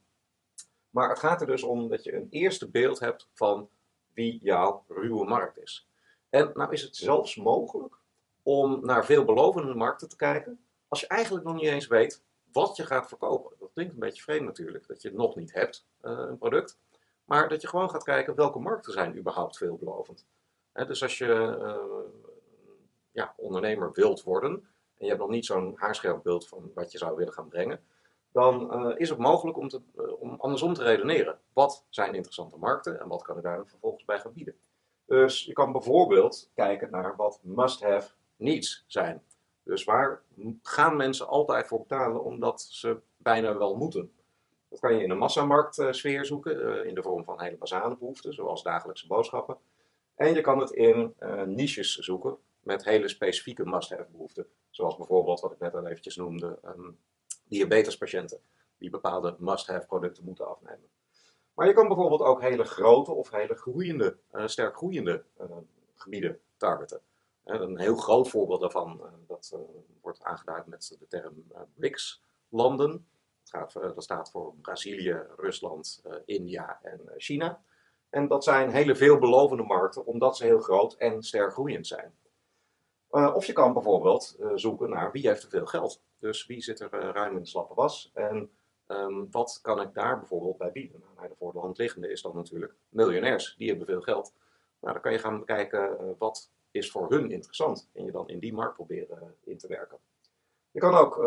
Maar 0.95 1.09
het 1.09 1.19
gaat 1.19 1.41
er 1.41 1.47
dus 1.47 1.63
om 1.63 1.87
dat 1.87 2.03
je 2.03 2.15
een 2.15 2.27
eerste 2.29 2.69
beeld 2.69 2.99
hebt 2.99 3.29
van 3.33 3.69
wie 4.13 4.39
jouw 4.41 4.83
ruwe 4.87 5.25
markt 5.25 5.57
is. 5.57 5.87
En 6.29 6.51
nou 6.53 6.71
is 6.71 6.81
het 6.81 6.95
zelfs 6.95 7.35
mogelijk 7.35 7.95
om 8.43 8.85
naar 8.85 9.05
veelbelovende 9.05 9.73
markten 9.73 10.09
te 10.09 10.15
kijken, 10.15 10.65
als 10.87 10.99
je 10.99 11.07
eigenlijk 11.07 11.45
nog 11.45 11.55
niet 11.55 11.69
eens 11.69 11.87
weet 11.87 12.23
wat 12.51 12.75
je 12.75 12.85
gaat 12.85 13.07
verkopen. 13.07 13.55
Dat 13.59 13.69
klinkt 13.73 13.93
een 13.93 13.99
beetje 13.99 14.21
vreemd 14.21 14.45
natuurlijk, 14.45 14.87
dat 14.87 15.01
je 15.01 15.13
nog 15.13 15.35
niet 15.35 15.53
hebt, 15.53 15.87
een 16.01 16.37
product. 16.37 16.79
Maar 17.25 17.49
dat 17.49 17.61
je 17.61 17.67
gewoon 17.67 17.89
gaat 17.89 18.03
kijken 18.03 18.35
welke 18.35 18.59
markten 18.59 18.93
zijn 18.93 19.17
überhaupt 19.17 19.57
veelbelovend. 19.57 20.25
He, 20.71 20.85
dus 20.85 21.03
als 21.03 21.17
je 21.17 21.57
ja, 23.11 23.33
ondernemer 23.37 23.91
wilt 23.93 24.23
worden 24.23 24.51
en 24.97 25.05
je 25.05 25.07
hebt 25.07 25.19
nog 25.19 25.29
niet 25.29 25.45
zo'n 25.45 25.73
haarscherp 25.75 26.23
beeld 26.23 26.47
van 26.47 26.71
wat 26.73 26.91
je 26.91 26.97
zou 26.97 27.15
willen 27.15 27.33
gaan 27.33 27.49
brengen, 27.49 27.83
dan 28.35 28.85
uh, 28.85 28.99
is 28.99 29.09
het 29.09 29.17
mogelijk 29.17 29.57
om, 29.57 29.69
te, 29.69 29.81
uh, 29.95 30.21
om 30.21 30.35
andersom 30.37 30.73
te 30.73 30.83
redeneren. 30.83 31.39
Wat 31.53 31.85
zijn 31.89 32.13
interessante 32.13 32.57
markten 32.57 32.99
en 32.99 33.07
wat 33.07 33.21
kan 33.21 33.37
ik 33.37 33.43
daar 33.43 33.67
vervolgens 33.67 34.05
bij 34.05 34.19
gaan 34.19 34.33
bieden? 34.33 34.55
Dus 35.05 35.45
je 35.45 35.53
kan 35.53 35.71
bijvoorbeeld 35.71 36.49
kijken 36.53 36.91
naar 36.91 37.15
wat 37.15 37.39
must-have 37.41 38.11
needs 38.35 38.83
zijn. 38.87 39.23
Dus 39.63 39.83
waar 39.83 40.21
gaan 40.61 40.95
mensen 40.95 41.27
altijd 41.27 41.67
voor 41.67 41.79
betalen 41.79 42.23
omdat 42.23 42.61
ze 42.61 42.97
bijna 43.17 43.57
wel 43.57 43.75
moeten? 43.75 44.11
Dat 44.69 44.79
kan 44.79 44.95
je 44.95 45.03
in 45.03 45.09
een 45.09 45.17
massamarktsfeer 45.17 46.25
zoeken, 46.25 46.85
in 46.85 46.95
de 46.95 47.03
vorm 47.03 47.23
van 47.23 47.41
hele 47.41 47.57
basale 47.57 47.97
behoeften, 47.97 48.33
zoals 48.33 48.63
dagelijkse 48.63 49.07
boodschappen. 49.07 49.57
En 50.15 50.33
je 50.33 50.41
kan 50.41 50.59
het 50.59 50.71
in 50.71 51.13
niches 51.45 51.95
zoeken 51.95 52.37
met 52.59 52.85
hele 52.85 53.07
specifieke 53.07 53.65
must-have 53.65 54.11
behoeften. 54.11 54.47
Zoals 54.69 54.97
bijvoorbeeld, 54.97 55.39
wat 55.39 55.51
ik 55.51 55.59
net 55.59 55.75
al 55.75 55.87
eventjes 55.87 56.15
noemde, 56.15 56.59
um, 56.65 56.97
diabetespatiënten 57.47 58.39
die 58.77 58.89
bepaalde 58.89 59.35
must-have 59.39 59.85
producten 59.85 60.23
moeten 60.23 60.47
afnemen. 60.47 60.89
Maar 61.53 61.67
je 61.67 61.73
kan 61.73 61.87
bijvoorbeeld 61.87 62.21
ook 62.21 62.41
hele 62.41 62.63
grote 62.63 63.11
of 63.11 63.31
hele 63.31 63.55
groeiende, 63.55 64.17
uh, 64.33 64.47
sterk 64.47 64.75
groeiende 64.75 65.23
uh, 65.41 65.45
gebieden 65.95 66.39
targeten. 66.57 67.01
Uh, 67.45 67.59
een 67.59 67.79
heel 67.79 67.95
groot 67.95 68.29
voorbeeld 68.29 68.61
daarvan, 68.61 69.01
dat 69.27 69.57
wordt 70.01 70.23
aangeduid 70.23 70.65
met 70.65 70.97
de 70.99 71.07
term 71.07 71.43
BRICS-landen. 71.73 73.07
Dat 73.71 74.03
staat 74.03 74.31
voor 74.31 74.53
Brazilië, 74.61 75.21
Rusland, 75.37 76.03
India 76.25 76.79
en 76.81 77.01
China. 77.17 77.61
En 78.09 78.27
dat 78.27 78.43
zijn 78.43 78.69
hele 78.69 78.95
veelbelovende 78.95 79.63
markten, 79.63 80.05
omdat 80.05 80.37
ze 80.37 80.43
heel 80.43 80.59
groot 80.59 80.93
en 80.93 81.23
sterk 81.23 81.51
groeiend 81.51 81.87
zijn. 81.87 82.15
Of 83.35 83.45
je 83.45 83.53
kan 83.53 83.73
bijvoorbeeld 83.73 84.37
zoeken 84.55 84.89
naar 84.89 85.11
wie 85.11 85.27
heeft 85.27 85.43
er 85.43 85.49
veel 85.49 85.65
geld. 85.65 86.01
Dus 86.19 86.45
wie 86.45 86.61
zit 86.61 86.79
er 86.79 86.89
ruim 86.89 87.35
in 87.35 87.41
de 87.41 87.49
slappe 87.49 87.73
was 87.73 88.11
en 88.13 88.49
Um, 88.87 89.27
wat 89.31 89.59
kan 89.61 89.81
ik 89.81 89.93
daar 89.93 90.19
bijvoorbeeld 90.19 90.57
bij 90.57 90.71
bieden? 90.71 91.03
Nou, 91.15 91.27
de 91.27 91.35
voor 91.35 91.51
de 91.51 91.59
hand 91.59 91.77
liggende 91.77 92.11
is 92.11 92.21
dan 92.21 92.35
natuurlijk 92.35 92.75
miljonairs, 92.89 93.55
die 93.57 93.69
hebben 93.69 93.85
veel 93.85 94.01
geld. 94.01 94.33
Nou, 94.79 94.93
dan 94.93 95.01
kan 95.01 95.11
je 95.11 95.19
gaan 95.19 95.39
bekijken 95.39 96.15
wat 96.17 96.51
is 96.71 96.91
voor 96.91 97.09
hun 97.09 97.31
interessant 97.31 97.89
en 97.93 98.05
je 98.05 98.11
dan 98.11 98.29
in 98.29 98.39
die 98.39 98.53
markt 98.53 98.73
proberen 98.73 99.35
in 99.43 99.57
te 99.57 99.67
werken. 99.67 99.97
Je 100.71 100.79
kan 100.79 100.93
ook, 100.93 101.17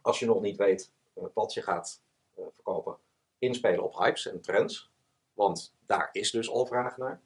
als 0.00 0.18
je 0.18 0.26
nog 0.26 0.40
niet 0.40 0.56
weet 0.56 0.92
wat 1.34 1.52
je 1.52 1.62
gaat 1.62 2.02
verkopen, 2.34 2.96
inspelen 3.38 3.84
op 3.84 3.96
hypes 3.96 4.26
en 4.26 4.40
trends, 4.40 4.90
want 5.32 5.76
daar 5.86 6.08
is 6.12 6.30
dus 6.30 6.50
al 6.50 6.66
vraag 6.66 6.96
naar. 6.96 7.22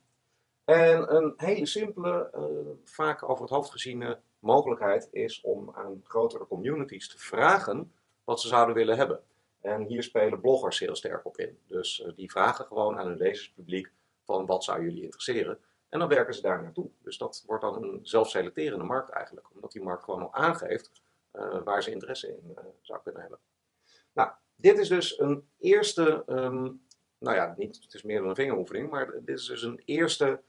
En 0.67 1.15
een 1.17 1.35
hele 1.37 1.67
simpele, 1.67 2.31
vaak 2.85 3.29
over 3.29 3.43
het 3.43 3.51
hoofd 3.51 3.71
geziene 3.71 4.19
mogelijkheid 4.39 5.09
is 5.13 5.41
om 5.41 5.71
aan 5.75 6.01
grotere 6.05 6.47
communities 6.47 7.09
te 7.09 7.19
vragen 7.19 7.93
wat 8.25 8.41
ze 8.41 8.49
zouden 8.49 8.75
willen 8.75 8.97
hebben. 8.97 9.21
En 9.61 9.83
hier 9.83 10.03
spelen 10.03 10.41
bloggers 10.41 10.79
heel 10.79 10.97
sterk 10.97 11.27
op 11.27 11.37
in. 11.37 11.59
Dus 11.67 12.01
uh, 12.01 12.13
die 12.17 12.31
vragen 12.31 12.65
gewoon 12.65 12.99
aan 12.99 13.07
hun 13.07 13.17
lezerspubliek 13.17 13.93
van 14.25 14.47
wat 14.47 14.65
zou 14.65 14.83
jullie 14.83 15.03
interesseren. 15.03 15.59
En 15.89 15.99
dan 15.99 16.09
werken 16.09 16.35
ze 16.35 16.43
daar 16.43 16.63
naartoe. 16.63 16.91
Dus 17.03 17.19
dat 17.19 17.43
wordt 17.47 17.63
dan 17.63 17.83
een 17.83 18.01
zelfselecterende 18.03 18.85
markt 18.85 19.11
eigenlijk. 19.11 19.47
Omdat 19.55 19.73
die 19.73 19.83
markt 19.83 20.05
gewoon 20.05 20.23
al 20.23 20.35
aangeeft 20.35 20.93
uh, 21.33 21.63
waar 21.63 21.83
ze 21.83 21.91
interesse 21.91 22.29
in 22.29 22.55
uh, 22.59 22.65
zou 22.81 23.01
kunnen 23.03 23.21
hebben. 23.21 23.39
Nou, 24.13 24.31
dit 24.57 24.79
is 24.79 24.89
dus 24.89 25.19
een 25.19 25.49
eerste, 25.59 26.23
um, 26.27 26.87
nou 27.19 27.37
ja, 27.37 27.55
niet, 27.57 27.83
het 27.83 27.95
is 27.95 28.03
meer 28.03 28.21
dan 28.21 28.29
een 28.29 28.35
vingeroefening, 28.35 28.91
maar 28.91 29.11
dit 29.25 29.39
is 29.39 29.47
dus 29.47 29.63
een 29.63 29.83
eerste 29.85 30.41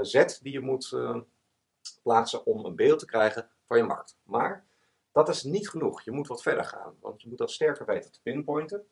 zet 0.00 0.38
die 0.42 0.52
je 0.52 0.60
moet 0.60 0.96
plaatsen 2.02 2.46
om 2.46 2.64
een 2.64 2.76
beeld 2.76 2.98
te 2.98 3.06
krijgen 3.06 3.50
van 3.64 3.76
je 3.76 3.82
markt. 3.82 4.16
Maar 4.22 4.64
dat 5.12 5.28
is 5.28 5.42
niet 5.42 5.68
genoeg. 5.68 6.02
Je 6.02 6.10
moet 6.10 6.26
wat 6.26 6.42
verder 6.42 6.64
gaan, 6.64 6.96
want 7.00 7.22
je 7.22 7.28
moet 7.28 7.38
dat 7.38 7.50
sterker 7.50 7.86
weten 7.86 8.12
te 8.12 8.22
pinpointen. 8.22 8.86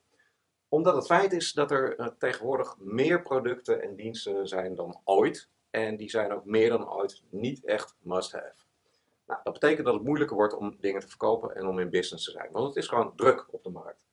Omdat 0.69 0.95
het 0.95 1.07
feit 1.07 1.33
is 1.33 1.53
dat 1.53 1.71
er 1.71 1.99
uh, 2.01 2.07
tegenwoordig 2.07 2.77
meer 2.79 3.23
producten 3.23 3.83
en 3.83 3.97
diensten 3.97 4.49
zijn 4.49 4.75
dan 4.75 5.01
ooit. 5.05 5.49
En 5.71 5.97
die 5.97 6.11
zijn 6.11 6.33
ook 6.33 6.45
meer 6.45 6.69
dan 6.69 6.91
ooit 6.93 7.23
niet 7.31 7.65
echt 7.65 7.97
must-have. 7.99 8.65
Nou, 9.27 9.41
dat 9.43 9.53
betekent 9.53 9.87
dat 9.87 9.95
het 9.95 10.05
moeilijker 10.05 10.37
wordt 10.37 10.55
om 10.55 10.77
dingen 10.81 11.01
te 11.01 11.09
verkopen 11.09 11.55
en 11.55 11.67
om 11.67 11.79
in 11.79 11.91
business 11.91 12.25
te 12.25 12.31
zijn. 12.31 12.53
Want 12.53 12.67
het 12.67 12.77
is 12.77 12.89
gewoon 12.89 13.17
druk 13.17 13.47
op 13.51 13.63
de 13.63 13.71
markt. 13.71 14.07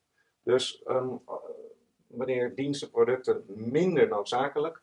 Dus 0.43 0.83
um, 0.87 1.21
wanneer 2.07 2.55
diensten, 2.55 2.89
producten 2.89 3.43
minder 3.47 4.07
noodzakelijk, 4.07 4.81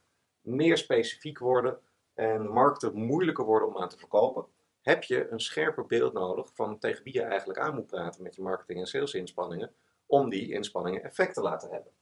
meer 0.49 0.79
specifiek 0.79 1.39
worden 1.39 1.79
en 2.15 2.49
markten 2.49 2.95
moeilijker 2.95 3.45
worden 3.45 3.69
om 3.69 3.79
aan 3.79 3.89
te 3.89 3.99
verkopen, 3.99 4.47
heb 4.81 5.05
je 5.05 5.29
een 5.31 5.41
scherper 5.41 5.87
beeld 5.87 6.13
nodig 6.13 6.51
van 6.55 6.79
tegen 6.79 7.05
wie 7.05 7.13
je 7.13 7.23
eigenlijk 7.23 7.59
aan 7.59 7.75
moet 7.75 7.87
praten 7.87 8.23
met 8.23 8.35
je 8.35 8.43
marketing- 8.43 8.81
en 8.81 8.87
salesinspanningen, 8.87 9.73
om 10.07 10.29
die 10.29 10.53
inspanningen 10.53 11.03
effect 11.03 11.35
te 11.35 11.41
laten 11.41 11.71
hebben. 11.71 11.93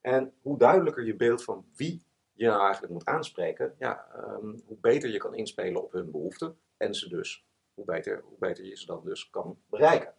En 0.00 0.32
hoe 0.42 0.58
duidelijker 0.58 1.04
je 1.04 1.16
beeld 1.16 1.44
van 1.44 1.66
wie 1.76 2.04
je 2.32 2.46
nou 2.46 2.60
eigenlijk 2.62 2.92
moet 2.92 3.04
aanspreken, 3.04 3.74
ja, 3.78 4.06
um, 4.16 4.62
hoe 4.66 4.78
beter 4.80 5.10
je 5.10 5.18
kan 5.18 5.34
inspelen 5.34 5.82
op 5.82 5.92
hun 5.92 6.10
behoeften 6.10 6.58
en 6.76 6.94
ze 6.94 7.08
dus, 7.08 7.46
hoe 7.74 7.84
beter, 7.84 8.22
hoe 8.24 8.38
beter 8.38 8.64
je 8.64 8.76
ze 8.76 8.86
dan 8.86 9.04
dus 9.04 9.30
kan 9.30 9.58
bereiken. 9.66 10.14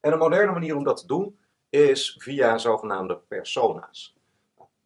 En 0.00 0.12
een 0.12 0.18
moderne 0.18 0.52
manier 0.52 0.76
om 0.76 0.84
dat 0.84 0.96
te 0.96 1.06
doen 1.06 1.38
is 1.68 2.16
via 2.18 2.58
zogenaamde 2.58 3.18
persona's. 3.18 4.16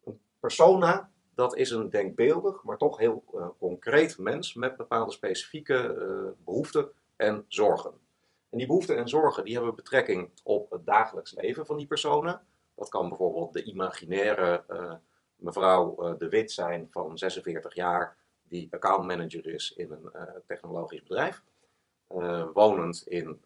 Een 0.03 0.19
persona 0.39 1.11
dat 1.41 1.55
is 1.57 1.69
een 1.69 1.89
denkbeeldig, 1.89 2.63
maar 2.63 2.77
toch 2.77 2.97
heel 2.97 3.23
uh, 3.33 3.47
concreet 3.59 4.17
mens 4.17 4.53
met 4.53 4.77
bepaalde 4.77 5.11
specifieke 5.11 5.95
uh, 5.99 6.45
behoeften 6.45 6.91
en 7.15 7.45
zorgen. 7.47 7.91
En 8.49 8.57
die 8.57 8.67
behoeften 8.67 8.97
en 8.97 9.09
zorgen 9.09 9.43
die 9.43 9.53
hebben 9.53 9.75
betrekking 9.75 10.29
op 10.43 10.71
het 10.71 10.85
dagelijks 10.85 11.33
leven 11.35 11.65
van 11.65 11.77
die 11.77 11.87
persona. 11.87 12.43
Dat 12.75 12.89
kan 12.89 13.07
bijvoorbeeld 13.07 13.53
de 13.53 13.63
imaginaire 13.63 14.63
uh, 14.69 14.93
mevrouw 15.35 16.15
De 16.17 16.29
Wit 16.29 16.51
zijn 16.51 16.87
van 16.91 17.17
46 17.17 17.75
jaar, 17.75 18.17
die 18.43 18.67
accountmanager 18.71 19.47
is 19.47 19.73
in 19.75 19.91
een 19.91 20.11
technologisch 20.47 21.03
bedrijf. 21.03 21.43
wonend 22.53 23.03
in 23.07 23.41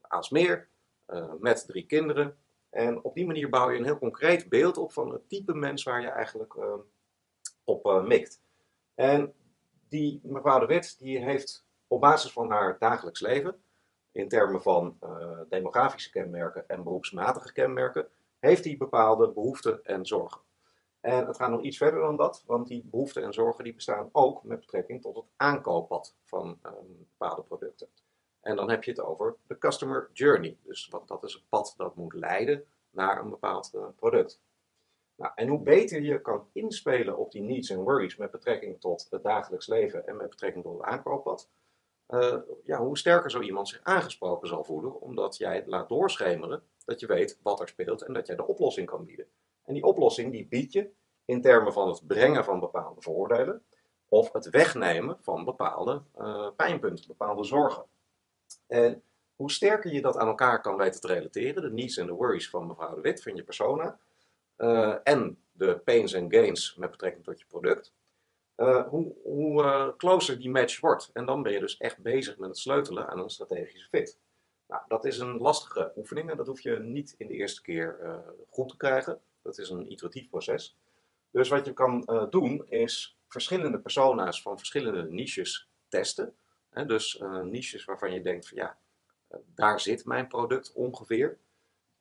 Aalsmeer, 0.00 0.68
met 1.38 1.66
drie 1.66 1.86
kinderen. 1.86 2.36
En 2.70 3.04
op 3.04 3.14
die 3.14 3.26
manier 3.26 3.48
bouw 3.48 3.70
je 3.70 3.78
een 3.78 3.84
heel 3.84 3.98
concreet 3.98 4.48
beeld 4.48 4.76
op 4.76 4.92
van 4.92 5.12
het 5.12 5.28
type 5.28 5.54
mens 5.54 5.82
waar 5.82 6.00
je 6.00 6.08
eigenlijk 6.08 6.54
op 7.64 7.86
uh, 7.86 8.04
mikt. 8.04 8.42
En 8.94 9.34
die 9.88 10.20
mevrouw 10.22 10.58
de 10.58 10.66
Wit 10.66 10.98
die 10.98 11.18
heeft 11.18 11.66
op 11.86 12.00
basis 12.00 12.32
van 12.32 12.50
haar 12.50 12.78
dagelijks 12.78 13.20
leven, 13.20 13.62
in 14.12 14.28
termen 14.28 14.62
van 14.62 14.98
uh, 15.02 15.38
demografische 15.48 16.10
kenmerken 16.10 16.68
en 16.68 16.82
beroepsmatige 16.82 17.52
kenmerken, 17.52 18.08
heeft 18.38 18.62
die 18.62 18.76
bepaalde 18.76 19.32
behoeften 19.32 19.84
en 19.84 20.06
zorgen. 20.06 20.40
En 21.00 21.26
het 21.26 21.36
gaat 21.36 21.50
nog 21.50 21.62
iets 21.62 21.76
verder 21.76 22.00
dan 22.00 22.16
dat, 22.16 22.42
want 22.46 22.66
die 22.68 22.84
behoeften 22.84 23.22
en 23.22 23.32
zorgen 23.32 23.64
die 23.64 23.74
bestaan 23.74 24.08
ook 24.12 24.44
met 24.44 24.60
betrekking 24.60 25.02
tot 25.02 25.16
het 25.16 25.24
aankooppad 25.36 26.14
van 26.24 26.58
um, 26.62 27.06
bepaalde 27.18 27.42
producten. 27.42 27.88
En 28.40 28.56
dan 28.56 28.70
heb 28.70 28.84
je 28.84 28.90
het 28.90 29.00
over 29.00 29.36
de 29.46 29.58
customer 29.58 30.10
journey. 30.12 30.58
Dus 30.62 30.88
wat, 30.88 31.08
dat 31.08 31.24
is 31.24 31.32
het 31.32 31.48
pad 31.48 31.74
dat 31.76 31.96
moet 31.96 32.14
leiden 32.14 32.64
naar 32.90 33.20
een 33.20 33.30
bepaald 33.30 33.70
uh, 33.74 33.82
product. 33.96 34.40
Nou, 35.16 35.32
en 35.34 35.48
hoe 35.48 35.62
beter 35.62 36.02
je 36.02 36.20
kan 36.20 36.48
inspelen 36.52 37.16
op 37.16 37.32
die 37.32 37.42
needs 37.42 37.70
en 37.70 37.82
worries 37.82 38.16
met 38.16 38.30
betrekking 38.30 38.80
tot 38.80 39.06
het 39.10 39.22
dagelijks 39.22 39.66
leven 39.66 40.06
en 40.06 40.16
met 40.16 40.28
betrekking 40.28 40.64
tot 40.64 40.78
het 40.78 40.82
aankooppad, 40.82 41.48
uh, 42.08 42.36
ja, 42.64 42.78
hoe 42.78 42.98
sterker 42.98 43.30
zo 43.30 43.40
iemand 43.40 43.68
zich 43.68 43.80
aangesproken 43.82 44.48
zal 44.48 44.64
voelen, 44.64 45.00
omdat 45.00 45.36
jij 45.36 45.64
laat 45.66 45.88
doorschemeren 45.88 46.62
dat 46.84 47.00
je 47.00 47.06
weet 47.06 47.38
wat 47.42 47.60
er 47.60 47.68
speelt 47.68 48.02
en 48.02 48.12
dat 48.12 48.26
jij 48.26 48.36
de 48.36 48.46
oplossing 48.46 48.86
kan 48.86 49.04
bieden. 49.04 49.26
En 49.64 49.74
die 49.74 49.84
oplossing 49.84 50.32
die 50.32 50.46
bied 50.46 50.72
je 50.72 50.90
in 51.24 51.40
termen 51.40 51.72
van 51.72 51.88
het 51.88 52.06
brengen 52.06 52.44
van 52.44 52.60
bepaalde 52.60 53.00
voordelen 53.00 53.62
of 54.08 54.32
het 54.32 54.50
wegnemen 54.50 55.18
van 55.20 55.44
bepaalde 55.44 56.02
uh, 56.18 56.48
pijnpunten, 56.56 57.06
bepaalde 57.06 57.44
zorgen. 57.44 57.84
En 58.66 59.02
hoe 59.36 59.50
sterker 59.50 59.92
je 59.92 60.00
dat 60.00 60.16
aan 60.16 60.26
elkaar 60.26 60.60
kan 60.60 60.76
weten 60.76 61.00
te 61.00 61.06
relateren, 61.06 61.62
de 61.62 61.70
needs 61.70 61.96
en 61.96 62.06
de 62.06 62.12
worries 62.12 62.50
van 62.50 62.66
mevrouw 62.66 62.94
de 62.94 63.00
Wit, 63.00 63.22
van 63.22 63.36
je 63.36 63.42
persona, 63.42 63.98
uh, 64.58 64.96
en 65.02 65.38
de 65.52 65.78
pains 65.78 66.12
en 66.12 66.32
gains 66.32 66.74
met 66.76 66.90
betrekking 66.90 67.24
tot 67.24 67.38
je 67.38 67.46
product, 67.46 67.92
uh, 68.56 68.88
hoe, 68.88 69.14
hoe 69.22 69.62
uh, 69.62 69.88
closer 69.96 70.38
die 70.38 70.50
match 70.50 70.80
wordt. 70.80 71.10
En 71.12 71.26
dan 71.26 71.42
ben 71.42 71.52
je 71.52 71.60
dus 71.60 71.76
echt 71.76 71.98
bezig 71.98 72.38
met 72.38 72.48
het 72.48 72.58
sleutelen 72.58 73.08
aan 73.08 73.18
een 73.18 73.30
strategische 73.30 73.88
fit. 73.88 74.18
Nou, 74.66 74.82
dat 74.88 75.04
is 75.04 75.18
een 75.18 75.36
lastige 75.36 75.92
oefening 75.96 76.30
en 76.30 76.36
dat 76.36 76.46
hoef 76.46 76.60
je 76.60 76.78
niet 76.78 77.14
in 77.18 77.26
de 77.26 77.34
eerste 77.34 77.62
keer 77.62 78.22
goed 78.50 78.68
te 78.68 78.76
krijgen. 78.76 79.20
Dat 79.42 79.58
is 79.58 79.70
een 79.70 79.92
iteratief 79.92 80.28
proces. 80.28 80.76
Dus 81.30 81.48
wat 81.48 81.64
je 81.66 81.72
kan 81.72 82.26
doen 82.30 82.66
is 82.68 83.18
verschillende 83.28 83.80
persona's 83.80 84.42
van 84.42 84.58
verschillende 84.58 85.02
niches 85.02 85.68
testen. 85.88 86.34
Dus 86.86 87.22
niches 87.42 87.84
waarvan 87.84 88.12
je 88.12 88.22
denkt 88.22 88.48
van 88.48 88.58
ja, 88.58 88.78
daar 89.54 89.80
zit 89.80 90.04
mijn 90.04 90.26
product 90.26 90.72
ongeveer. 90.72 91.38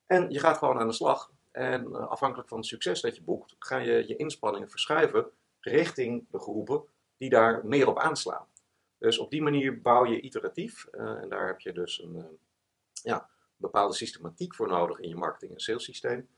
En 0.06 0.32
je 0.32 0.40
gaat 0.40 0.58
gewoon 0.58 0.80
aan 0.80 0.88
de 0.88 0.94
slag 0.94 1.33
en 1.54 1.86
eh, 1.86 2.08
afhankelijk 2.08 2.50
van 2.50 2.58
het 2.58 2.68
succes 2.68 3.02
dat 3.02 3.16
je 3.16 3.24
boekt, 3.24 3.56
ga 3.60 3.78
je 3.78 4.08
je 4.08 4.16
inspanningen 4.16 4.70
verschuiven 4.70 5.32
richting 5.60 6.26
de 6.32 6.40
groepen 6.40 6.84
die 7.18 7.30
daar 7.30 7.66
meer 7.66 7.88
op 7.88 8.00
aanslaan. 8.00 8.48
Dus 8.98 9.18
op 9.18 9.32
die 9.32 9.42
manier 9.42 9.82
bouw 9.82 10.06
je 10.06 10.22
iteratief, 10.22 10.88
uh, 10.92 11.22
en 11.22 11.30
daar 11.30 11.48
heb 11.48 11.60
je 11.60 11.74
dus 11.74 12.02
een 12.02 12.16
uh, 12.16 12.26
ja, 12.92 13.30
bepaalde 13.56 13.94
systematiek 13.94 14.56
voor 14.56 14.68
nodig 14.68 15.00
in 15.00 15.10
je 15.10 15.16
marketing- 15.16 15.52
en 15.52 15.60
salessysteem. 15.60 16.30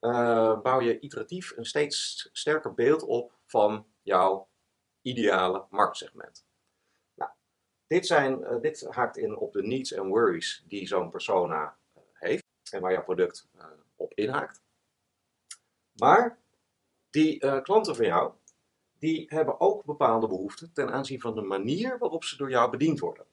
Uh, 0.00 0.60
bouw 0.60 0.80
je 0.80 1.00
iteratief 1.00 1.56
een 1.56 1.64
steeds 1.64 2.28
sterker 2.32 2.74
beeld 2.74 3.02
op 3.02 3.32
van 3.46 3.86
jouw 4.02 4.48
ideale 5.02 5.66
marktsegment. 5.70 6.46
Nou, 7.14 7.30
dit, 7.86 8.06
zijn, 8.06 8.60
dit 8.60 8.86
haakt 8.90 9.16
in 9.16 9.36
op 9.36 9.52
de 9.52 9.62
needs 9.62 9.92
en 9.92 10.06
worries 10.06 10.64
die 10.66 10.86
zo'n 10.86 11.10
persona 11.10 11.76
heeft. 12.12 12.44
en 12.72 12.80
waar 12.80 12.92
jouw 12.92 13.04
product 13.04 13.48
op 13.98 14.14
inhaakt. 14.14 14.62
Maar 15.92 16.38
die 17.10 17.60
klanten 17.62 17.96
van 17.96 18.06
jou, 18.06 18.32
die 18.98 19.26
hebben 19.28 19.60
ook 19.60 19.84
bepaalde 19.84 20.28
behoeften 20.28 20.72
ten 20.72 20.90
aanzien 20.90 21.20
van 21.20 21.34
de 21.34 21.42
manier 21.42 21.98
waarop 21.98 22.24
ze 22.24 22.36
door 22.36 22.50
jou 22.50 22.70
bediend 22.70 22.98
worden. 22.98 23.26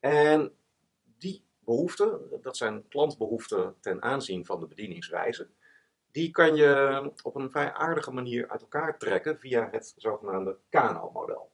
En 0.00 0.56
die 1.18 1.44
behoeften, 1.58 2.20
dat 2.40 2.56
zijn 2.56 2.88
klantbehoeften 2.88 3.76
ten 3.80 4.02
aanzien 4.02 4.46
van 4.46 4.60
de 4.60 4.66
bedieningswijze, 4.66 5.48
die 6.10 6.30
kan 6.30 6.56
je 6.56 7.12
op 7.22 7.34
een 7.34 7.50
vrij 7.50 7.72
aardige 7.72 8.12
manier 8.12 8.48
uit 8.48 8.60
elkaar 8.60 8.98
trekken 8.98 9.38
via 9.38 9.68
het 9.70 9.94
zogenaamde 9.96 10.58
Kano-model. 10.68 11.52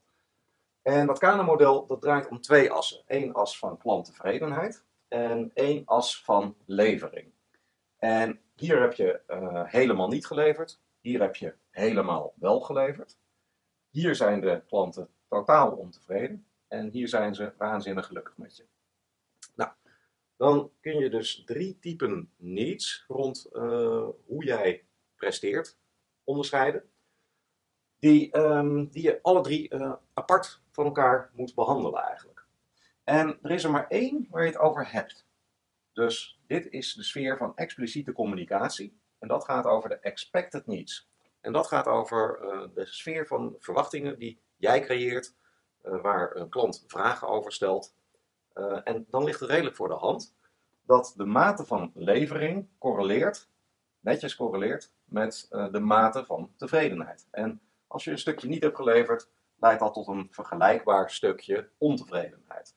En 0.83 1.07
dat 1.07 1.19
Kano-model 1.19 1.87
dat 1.87 2.01
draait 2.01 2.29
om 2.29 2.41
twee 2.41 2.71
assen. 2.71 3.03
Eén 3.07 3.33
as 3.33 3.59
van 3.59 3.79
klanttevredenheid 3.79 4.85
en 5.09 5.51
één 5.55 5.83
as 5.85 6.25
van 6.25 6.57
levering. 6.65 7.33
En 7.99 8.41
hier 8.61 8.81
heb 8.81 8.93
je 8.93 9.21
uh, 9.29 9.65
helemaal 9.65 10.09
niet 10.09 10.27
geleverd, 10.27 10.81
hier 11.01 11.21
heb 11.21 11.37
je 11.37 11.55
helemaal 11.71 12.35
wel 12.37 12.61
geleverd. 12.61 13.19
Hier 13.91 14.15
zijn 14.15 14.41
de 14.41 14.63
klanten 14.67 15.09
totaal 15.29 15.71
ontevreden 15.71 16.47
en 16.69 16.89
hier 16.89 17.09
zijn 17.09 17.35
ze 17.35 17.53
waanzinnig 17.59 18.07
gelukkig 18.07 18.37
met 18.37 18.57
je. 18.57 18.67
Nou, 19.55 19.71
dan 20.37 20.71
kun 20.81 20.99
je 20.99 21.11
dus 21.11 21.43
drie 21.45 21.79
typen 21.79 22.33
needs 22.37 23.05
rond 23.09 23.49
uh, 23.53 24.09
hoe 24.27 24.45
jij 24.45 24.85
presteert 25.15 25.79
onderscheiden. 26.25 26.91
Die, 27.99 28.37
um, 28.39 28.89
die 28.89 29.03
je 29.03 29.19
alle 29.23 29.41
drie 29.41 29.75
uh, 29.75 29.93
apart 30.13 30.63
van 30.71 30.85
elkaar 30.85 31.31
moet 31.33 31.55
behandelen 31.55 32.03
eigenlijk. 32.03 32.47
En 33.05 33.39
er 33.43 33.51
is 33.51 33.65
er 33.65 33.71
maar 33.71 33.89
één 33.89 34.27
waar 34.31 34.43
je 34.43 34.49
het 34.49 34.59
over 34.59 34.93
hebt. 34.93 35.29
Dus 36.01 36.39
dit 36.47 36.67
is 36.71 36.95
de 36.95 37.03
sfeer 37.03 37.37
van 37.37 37.57
expliciete 37.57 38.13
communicatie. 38.13 39.01
En 39.19 39.29
dat 39.29 39.45
gaat 39.45 39.65
over 39.65 39.89
de 39.89 39.99
expected 39.99 40.67
needs. 40.67 41.09
En 41.41 41.53
dat 41.53 41.67
gaat 41.67 41.87
over 41.87 42.41
uh, 42.43 42.69
de 42.75 42.87
sfeer 42.87 43.27
van 43.27 43.57
verwachtingen 43.59 44.19
die 44.19 44.41
jij 44.57 44.81
creëert, 44.81 45.35
uh, 45.85 46.01
waar 46.03 46.37
een 46.37 46.49
klant 46.49 46.85
vragen 46.87 47.29
over 47.29 47.53
stelt. 47.53 47.95
Uh, 48.55 48.81
en 48.85 49.07
dan 49.09 49.25
ligt 49.25 49.41
het 49.41 49.51
redelijk 49.51 49.77
voor 49.77 49.89
de 49.89 49.95
hand 49.95 50.35
dat 50.87 51.13
de 51.17 51.25
mate 51.25 51.65
van 51.65 51.93
levering 51.95 52.69
correleert, 52.79 53.49
netjes 54.01 54.37
correleert, 54.37 54.93
met 55.05 55.47
de 55.51 55.81
mate 55.81 56.25
van 56.25 56.53
tevredenheid. 56.57 57.29
En 57.31 57.61
als 57.87 58.05
je 58.05 58.11
een 58.11 58.19
stukje 58.19 58.49
niet 58.49 58.63
hebt 58.63 58.77
geleverd, 58.77 59.29
leidt 59.57 59.81
dat 59.81 59.95
tot 59.95 60.07
een 60.07 60.29
vergelijkbaar 60.31 61.11
stukje 61.11 61.69
ontevredenheid. 61.79 62.75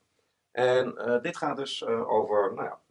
En 0.52 1.20
dit 1.22 1.38
gaat 1.38 1.58
dus 1.58 1.86
over 1.86 2.54
nou 2.54 2.68
ja, 2.68 2.72
eh, 2.74 2.83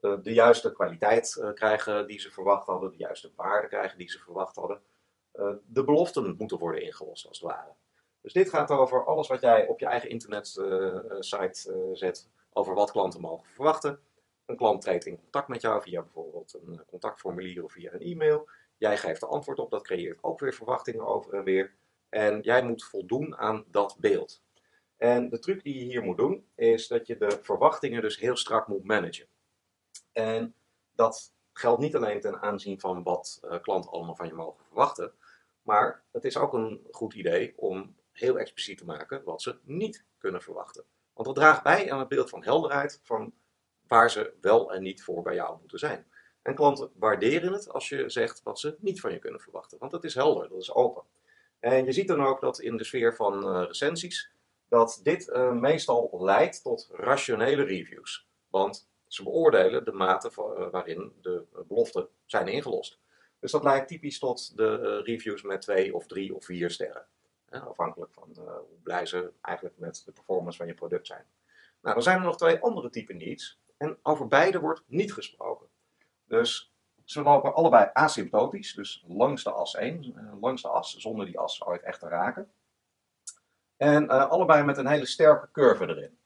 de 0.00 0.32
juiste 0.32 0.72
kwaliteit 0.72 1.36
eh, 1.36 1.52
krijgen 1.52 2.06
die 2.06 2.20
ze 2.20 2.30
verwacht 2.30 2.66
hadden, 2.66 2.90
de 2.90 2.96
juiste 2.96 3.30
waarde 3.36 3.68
krijgen 3.68 3.98
die 3.98 4.10
ze 4.10 4.18
verwacht 4.18 4.56
hadden. 4.56 4.80
Eh, 5.32 5.52
de 5.66 5.84
beloften 5.84 6.34
moeten 6.38 6.58
worden 6.58 6.82
ingelost, 6.82 7.26
als 7.26 7.40
het 7.40 7.48
ware. 7.48 7.72
Dus 8.20 8.32
dit 8.32 8.48
gaat 8.48 8.70
over 8.70 9.04
alles 9.04 9.28
wat 9.28 9.40
jij 9.40 9.66
op 9.66 9.80
je 9.80 9.86
eigen 9.86 10.10
internetsite 10.10 11.88
zet 11.92 12.28
over 12.52 12.74
wat 12.74 12.90
klanten 12.90 13.20
mogen 13.20 13.46
verwachten. 13.46 14.00
Een 14.46 14.56
klant 14.56 14.82
treedt 14.82 15.06
in 15.06 15.20
contact 15.20 15.48
met 15.48 15.60
jou 15.60 15.82
via 15.82 16.02
bijvoorbeeld 16.02 16.54
een 16.62 16.82
contactformulier 16.86 17.64
of 17.64 17.72
via 17.72 17.92
een 17.92 18.00
e-mail. 18.00 18.48
Jij 18.76 18.96
geeft 18.96 19.22
er 19.22 19.28
antwoord 19.28 19.58
op, 19.58 19.70
dat 19.70 19.82
creëert 19.82 20.22
ook 20.22 20.40
weer 20.40 20.54
verwachtingen 20.54 21.06
over 21.06 21.34
en 21.34 21.44
weer. 21.44 21.74
En 22.08 22.40
jij 22.40 22.62
moet 22.62 22.84
voldoen 22.84 23.36
aan 23.36 23.64
dat 23.70 23.96
beeld. 23.98 24.42
En 24.96 25.28
de 25.28 25.38
truc 25.38 25.62
die 25.62 25.78
je 25.78 25.84
hier 25.84 26.02
moet 26.02 26.16
doen, 26.16 26.46
is 26.54 26.86
dat 26.86 27.06
je 27.06 27.16
de 27.16 27.38
verwachtingen 27.42 28.02
dus 28.02 28.18
heel 28.18 28.36
strak 28.36 28.68
moet 28.68 28.84
managen. 28.84 29.26
En 30.12 30.54
dat 30.94 31.32
geldt 31.52 31.80
niet 31.80 31.96
alleen 31.96 32.20
ten 32.20 32.40
aanzien 32.42 32.80
van 32.80 33.02
wat 33.02 33.40
uh, 33.44 33.60
klanten 33.60 33.90
allemaal 33.90 34.16
van 34.16 34.26
je 34.26 34.32
mogen 34.32 34.64
verwachten, 34.64 35.12
maar 35.62 36.02
het 36.10 36.24
is 36.24 36.36
ook 36.36 36.52
een 36.52 36.86
goed 36.90 37.14
idee 37.14 37.52
om 37.56 37.96
heel 38.12 38.38
expliciet 38.38 38.78
te 38.78 38.84
maken 38.84 39.24
wat 39.24 39.42
ze 39.42 39.58
niet 39.62 40.04
kunnen 40.18 40.42
verwachten. 40.42 40.84
Want 41.14 41.26
dat 41.26 41.36
draagt 41.36 41.62
bij 41.62 41.92
aan 41.92 41.98
het 41.98 42.08
beeld 42.08 42.30
van 42.30 42.44
helderheid 42.44 43.00
van 43.02 43.32
waar 43.86 44.10
ze 44.10 44.32
wel 44.40 44.72
en 44.72 44.82
niet 44.82 45.02
voor 45.02 45.22
bij 45.22 45.34
jou 45.34 45.58
moeten 45.60 45.78
zijn. 45.78 46.06
En 46.42 46.54
klanten 46.54 46.90
waarderen 46.94 47.52
het 47.52 47.68
als 47.68 47.88
je 47.88 48.08
zegt 48.08 48.42
wat 48.42 48.58
ze 48.58 48.76
niet 48.78 49.00
van 49.00 49.12
je 49.12 49.18
kunnen 49.18 49.40
verwachten, 49.40 49.78
want 49.78 49.90
dat 49.92 50.04
is 50.04 50.14
helder, 50.14 50.48
dat 50.48 50.60
is 50.60 50.74
open. 50.74 51.02
En 51.58 51.84
je 51.84 51.92
ziet 51.92 52.08
dan 52.08 52.24
ook 52.24 52.40
dat 52.40 52.60
in 52.60 52.76
de 52.76 52.84
sfeer 52.84 53.14
van 53.14 53.56
uh, 53.56 53.66
recensies, 53.66 54.32
dat 54.68 55.00
dit 55.02 55.28
uh, 55.28 55.52
meestal 55.52 56.18
leidt 56.24 56.62
tot 56.62 56.88
rationele 56.92 57.62
reviews. 57.62 58.28
Want 58.48 58.88
ze 59.12 59.22
beoordelen 59.22 59.84
de 59.84 59.92
mate 59.92 60.28
eh, 60.28 60.70
waarin 60.70 61.12
de 61.20 61.44
eh, 61.54 61.60
beloften 61.68 62.08
zijn 62.26 62.48
ingelost. 62.48 62.98
Dus 63.38 63.52
dat 63.52 63.64
leidt 63.64 63.88
typisch 63.88 64.18
tot 64.18 64.56
de 64.56 64.78
eh, 64.78 65.06
reviews 65.06 65.42
met 65.42 65.60
twee 65.60 65.94
of 65.94 66.06
drie 66.06 66.34
of 66.34 66.44
vier 66.44 66.70
sterren. 66.70 67.06
afhankelijk 67.48 68.12
van 68.12 68.28
hoe 68.34 68.78
blij 68.82 69.06
ze 69.06 69.32
eigenlijk 69.40 69.78
met 69.78 70.02
de 70.04 70.12
performance 70.12 70.58
van 70.58 70.66
je 70.66 70.74
product 70.74 71.06
zijn. 71.06 71.24
Nou, 71.80 71.94
dan 71.94 72.02
zijn 72.02 72.18
er 72.18 72.24
nog 72.24 72.36
twee 72.36 72.58
andere 72.58 72.90
typen 72.90 73.16
needs. 73.16 73.58
En 73.76 73.98
over 74.02 74.26
beide 74.26 74.60
wordt 74.60 74.82
niet 74.86 75.12
gesproken. 75.12 75.66
Dus 76.24 76.72
ze 77.04 77.22
lopen 77.22 77.54
allebei 77.54 77.90
asymptotisch, 77.92 78.74
dus 78.74 79.04
langs 79.08 79.44
de 79.44 79.50
as 79.50 79.74
1, 79.74 80.38
langs 80.40 80.62
de 80.62 80.68
as, 80.68 80.96
zonder 80.96 81.26
die 81.26 81.38
as 81.38 81.64
ooit 81.64 81.82
echt 81.82 82.00
te 82.00 82.08
raken. 82.08 82.50
En 83.76 84.08
allebei 84.08 84.64
met 84.64 84.76
een 84.76 84.86
hele 84.86 85.06
sterke 85.06 85.48
curve 85.52 85.86
erin. 85.88 86.18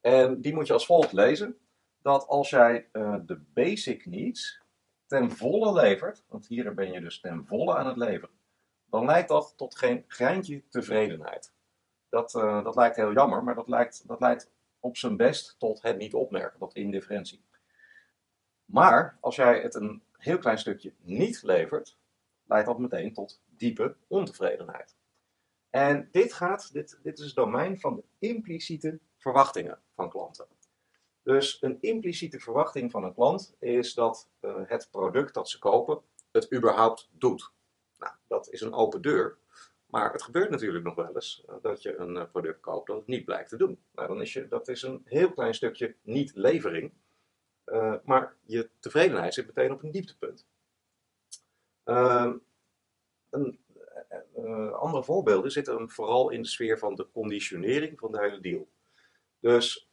En 0.00 0.40
die 0.40 0.54
moet 0.54 0.66
je 0.66 0.72
als 0.72 0.86
volgt 0.86 1.12
lezen 1.12 1.58
dat 2.06 2.26
als 2.26 2.50
jij 2.50 2.88
uh, 2.92 3.16
de 3.24 3.36
basic 3.36 4.06
needs 4.06 4.60
ten 5.06 5.30
volle 5.30 5.72
levert, 5.72 6.24
want 6.28 6.46
hier 6.46 6.74
ben 6.74 6.92
je 6.92 7.00
dus 7.00 7.20
ten 7.20 7.46
volle 7.46 7.76
aan 7.76 7.86
het 7.86 7.96
leveren, 7.96 8.34
dan 8.90 9.04
leidt 9.04 9.28
dat 9.28 9.52
tot 9.56 9.78
geen 9.78 10.04
greintje 10.06 10.68
tevredenheid. 10.68 11.52
Dat, 12.08 12.34
uh, 12.34 12.64
dat 12.64 12.76
lijkt 12.76 12.96
heel 12.96 13.12
jammer, 13.12 13.44
maar 13.44 13.54
dat, 13.54 13.68
lijkt, 13.68 14.08
dat 14.08 14.20
leidt 14.20 14.50
op 14.80 14.96
zijn 14.96 15.16
best 15.16 15.58
tot 15.58 15.82
het 15.82 15.98
niet 15.98 16.14
opmerken, 16.14 16.58
tot 16.58 16.74
indifferentie. 16.74 17.44
Maar 18.64 19.18
als 19.20 19.36
jij 19.36 19.60
het 19.60 19.74
een 19.74 20.02
heel 20.12 20.38
klein 20.38 20.58
stukje 20.58 20.94
niet 21.00 21.42
levert, 21.42 21.98
leidt 22.44 22.66
dat 22.66 22.78
meteen 22.78 23.12
tot 23.12 23.42
diepe 23.46 23.96
ontevredenheid. 24.06 24.96
En 25.70 26.08
dit, 26.12 26.32
gaat, 26.32 26.72
dit, 26.72 26.98
dit 27.02 27.18
is 27.18 27.24
het 27.24 27.34
domein 27.34 27.80
van 27.80 27.96
de 27.96 28.04
impliciete 28.18 29.00
verwachtingen 29.16 29.78
van 29.94 30.10
klanten. 30.10 30.46
Dus 31.26 31.58
een 31.60 31.78
impliciete 31.80 32.40
verwachting 32.40 32.90
van 32.90 33.04
een 33.04 33.14
klant 33.14 33.56
is 33.58 33.94
dat 33.94 34.28
uh, 34.40 34.54
het 34.66 34.88
product 34.90 35.34
dat 35.34 35.48
ze 35.48 35.58
kopen 35.58 36.00
het 36.32 36.54
überhaupt 36.54 37.08
doet. 37.12 37.52
Nou, 37.98 38.12
dat 38.26 38.48
is 38.50 38.60
een 38.60 38.72
open 38.72 39.02
deur. 39.02 39.38
Maar 39.86 40.12
het 40.12 40.22
gebeurt 40.22 40.50
natuurlijk 40.50 40.84
nog 40.84 40.94
wel 40.94 41.14
eens 41.14 41.44
uh, 41.48 41.54
dat 41.62 41.82
je 41.82 41.96
een 41.96 42.14
uh, 42.14 42.24
product 42.30 42.60
koopt 42.60 42.86
dat 42.86 42.96
het 42.96 43.06
niet 43.06 43.24
blijkt 43.24 43.48
te 43.48 43.56
doen. 43.56 43.78
Nou, 43.92 44.08
dan 44.08 44.20
is 44.20 44.32
je, 44.32 44.48
dat 44.48 44.68
is 44.68 44.82
een 44.82 45.02
heel 45.04 45.32
klein 45.32 45.54
stukje 45.54 45.94
niet-levering. 46.02 46.92
maar 48.04 48.36
je 48.44 48.70
tevredenheid 48.78 49.34
zit 49.34 49.46
meteen 49.46 49.72
op 49.72 49.82
een 49.82 49.90
dieptepunt. 49.90 50.46
Ehm, 51.84 52.36
een, 53.30 53.58
andere 54.72 55.04
voorbeelden 55.04 55.50
zitten 55.50 55.90
vooral 55.90 56.30
in 56.30 56.42
de 56.42 56.48
sfeer 56.48 56.78
van 56.78 56.94
de 56.94 57.10
conditionering 57.12 57.98
van 57.98 58.12
de 58.12 58.20
hele 58.20 58.40
deal. 58.40 58.68
Dus 59.40 59.85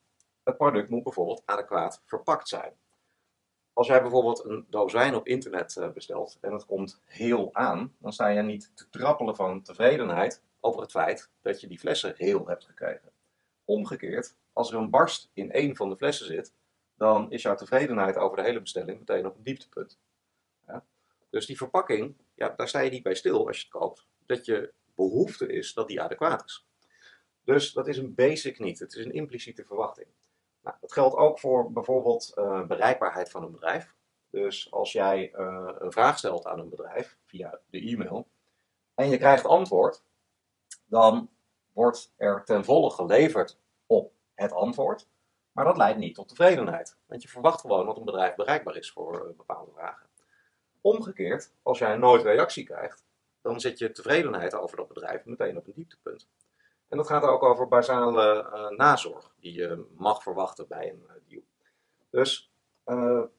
het 0.43 0.57
product 0.57 0.89
moet 0.89 1.03
bijvoorbeeld 1.03 1.41
adequaat 1.45 2.01
verpakt 2.05 2.47
zijn. 2.47 2.73
Als 3.73 3.87
jij 3.87 4.01
bijvoorbeeld 4.01 4.45
een 4.45 4.65
doos 4.69 4.93
wijn 4.93 5.15
op 5.15 5.27
internet 5.27 5.77
eh, 5.77 5.91
bestelt 5.91 6.37
en 6.41 6.53
het 6.53 6.65
komt 6.65 7.01
heel 7.05 7.49
aan, 7.53 7.95
dan 7.97 8.13
sta 8.13 8.27
je 8.27 8.41
niet 8.41 8.71
te 8.73 8.89
trappelen 8.89 9.35
van 9.35 9.61
tevredenheid 9.61 10.43
over 10.59 10.81
het 10.81 10.91
feit 10.91 11.29
dat 11.41 11.61
je 11.61 11.67
die 11.67 11.79
flessen 11.79 12.13
heel 12.17 12.47
hebt 12.47 12.65
gekregen. 12.65 13.11
Omgekeerd, 13.65 14.35
als 14.53 14.71
er 14.71 14.77
een 14.77 14.89
barst 14.89 15.29
in 15.33 15.51
één 15.51 15.75
van 15.75 15.89
de 15.89 15.97
flessen 15.97 16.25
zit, 16.25 16.53
dan 16.95 17.31
is 17.31 17.41
jouw 17.41 17.55
tevredenheid 17.55 18.17
over 18.17 18.37
de 18.37 18.43
hele 18.43 18.61
bestelling 18.61 18.99
meteen 18.99 19.25
op 19.25 19.35
een 19.35 19.43
dieptepunt. 19.43 19.99
Ja? 20.67 20.85
Dus 21.29 21.45
die 21.45 21.57
verpakking, 21.57 22.15
ja, 22.35 22.49
daar 22.49 22.67
sta 22.67 22.79
je 22.79 22.89
niet 22.89 23.03
bij 23.03 23.15
stil 23.15 23.47
als 23.47 23.57
je 23.57 23.63
het 23.63 23.71
koopt. 23.71 24.07
Dat 24.25 24.45
je 24.45 24.73
behoefte 24.95 25.47
is 25.47 25.73
dat 25.73 25.87
die 25.87 26.01
adequaat 26.01 26.43
is. 26.45 26.65
Dus 27.43 27.73
dat 27.73 27.87
is 27.87 27.97
een 27.97 28.13
basic 28.13 28.59
niet, 28.59 28.79
het 28.79 28.95
is 28.95 29.05
een 29.05 29.13
impliciete 29.13 29.65
verwachting. 29.65 30.07
Nou, 30.63 30.77
dat 30.81 30.93
geldt 30.93 31.15
ook 31.15 31.39
voor 31.39 31.71
bijvoorbeeld 31.71 32.33
uh, 32.35 32.65
bereikbaarheid 32.65 33.29
van 33.29 33.43
een 33.43 33.51
bedrijf. 33.51 33.93
Dus 34.29 34.71
als 34.71 34.91
jij 34.91 35.33
uh, 35.35 35.69
een 35.77 35.91
vraag 35.91 36.17
stelt 36.17 36.45
aan 36.45 36.59
een 36.59 36.69
bedrijf 36.69 37.17
via 37.25 37.59
de 37.69 37.79
e-mail 37.79 38.27
en 38.93 39.09
je 39.09 39.17
krijgt 39.17 39.45
antwoord, 39.45 40.03
dan 40.85 41.29
wordt 41.71 42.13
er 42.17 42.43
ten 42.43 42.65
volle 42.65 42.89
geleverd 42.91 43.59
op 43.85 44.13
het 44.33 44.51
antwoord. 44.51 45.07
Maar 45.51 45.65
dat 45.65 45.77
leidt 45.77 45.99
niet 45.99 46.15
tot 46.15 46.27
tevredenheid. 46.27 46.97
Want 47.05 47.21
je 47.21 47.27
verwacht 47.27 47.61
gewoon 47.61 47.85
dat 47.85 47.97
een 47.97 48.05
bedrijf 48.05 48.35
bereikbaar 48.35 48.75
is 48.75 48.91
voor 48.91 49.27
uh, 49.29 49.37
bepaalde 49.37 49.71
vragen. 49.71 50.07
Omgekeerd, 50.81 51.53
als 51.61 51.79
jij 51.79 51.97
nooit 51.97 52.23
reactie 52.23 52.63
krijgt, 52.63 53.05
dan 53.41 53.59
zit 53.59 53.79
je 53.79 53.91
tevredenheid 53.91 54.55
over 54.55 54.77
dat 54.77 54.87
bedrijf 54.87 55.25
meteen 55.25 55.57
op 55.57 55.67
een 55.67 55.73
dieptepunt. 55.75 56.27
En 56.93 56.99
dat 56.99 57.07
gaat 57.07 57.23
ook 57.23 57.43
over 57.43 57.67
basale 57.67 58.49
uh, 58.53 58.77
nazorg 58.77 59.33
die 59.39 59.53
je 59.53 59.85
mag 59.97 60.23
verwachten 60.23 60.67
bij 60.67 60.89
een 60.89 61.03
uh, 61.07 61.11
deal. 61.27 61.43
Dus 62.09 62.51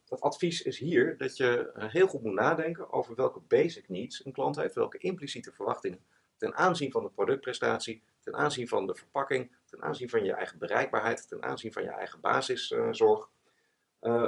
het 0.09 0.21
advies 0.21 0.63
is 0.63 0.79
hier 0.79 1.17
dat 1.17 1.37
je 1.37 1.71
heel 1.75 2.07
goed 2.07 2.23
moet 2.23 2.35
nadenken 2.35 2.93
over 2.93 3.15
welke 3.15 3.41
basic 3.41 3.89
needs 3.89 4.25
een 4.25 4.33
klant 4.33 4.57
heeft, 4.57 4.75
welke 4.75 4.99
impliciete 4.99 5.53
verwachtingen 5.53 6.05
ten 6.37 6.55
aanzien 6.55 6.91
van 6.91 7.03
de 7.03 7.11
productprestatie, 7.11 8.03
ten 8.21 8.35
aanzien 8.35 8.69
van 8.69 8.87
de 8.87 8.95
verpakking, 8.95 9.57
ten 9.65 9.83
aanzien 9.83 10.09
van 10.09 10.25
je 10.25 10.33
eigen 10.33 10.59
bereikbaarheid, 10.59 11.29
ten 11.29 11.43
aanzien 11.43 11.73
van 11.73 11.83
je 11.83 11.91
eigen 11.91 12.21
basiszorg. 12.21 13.31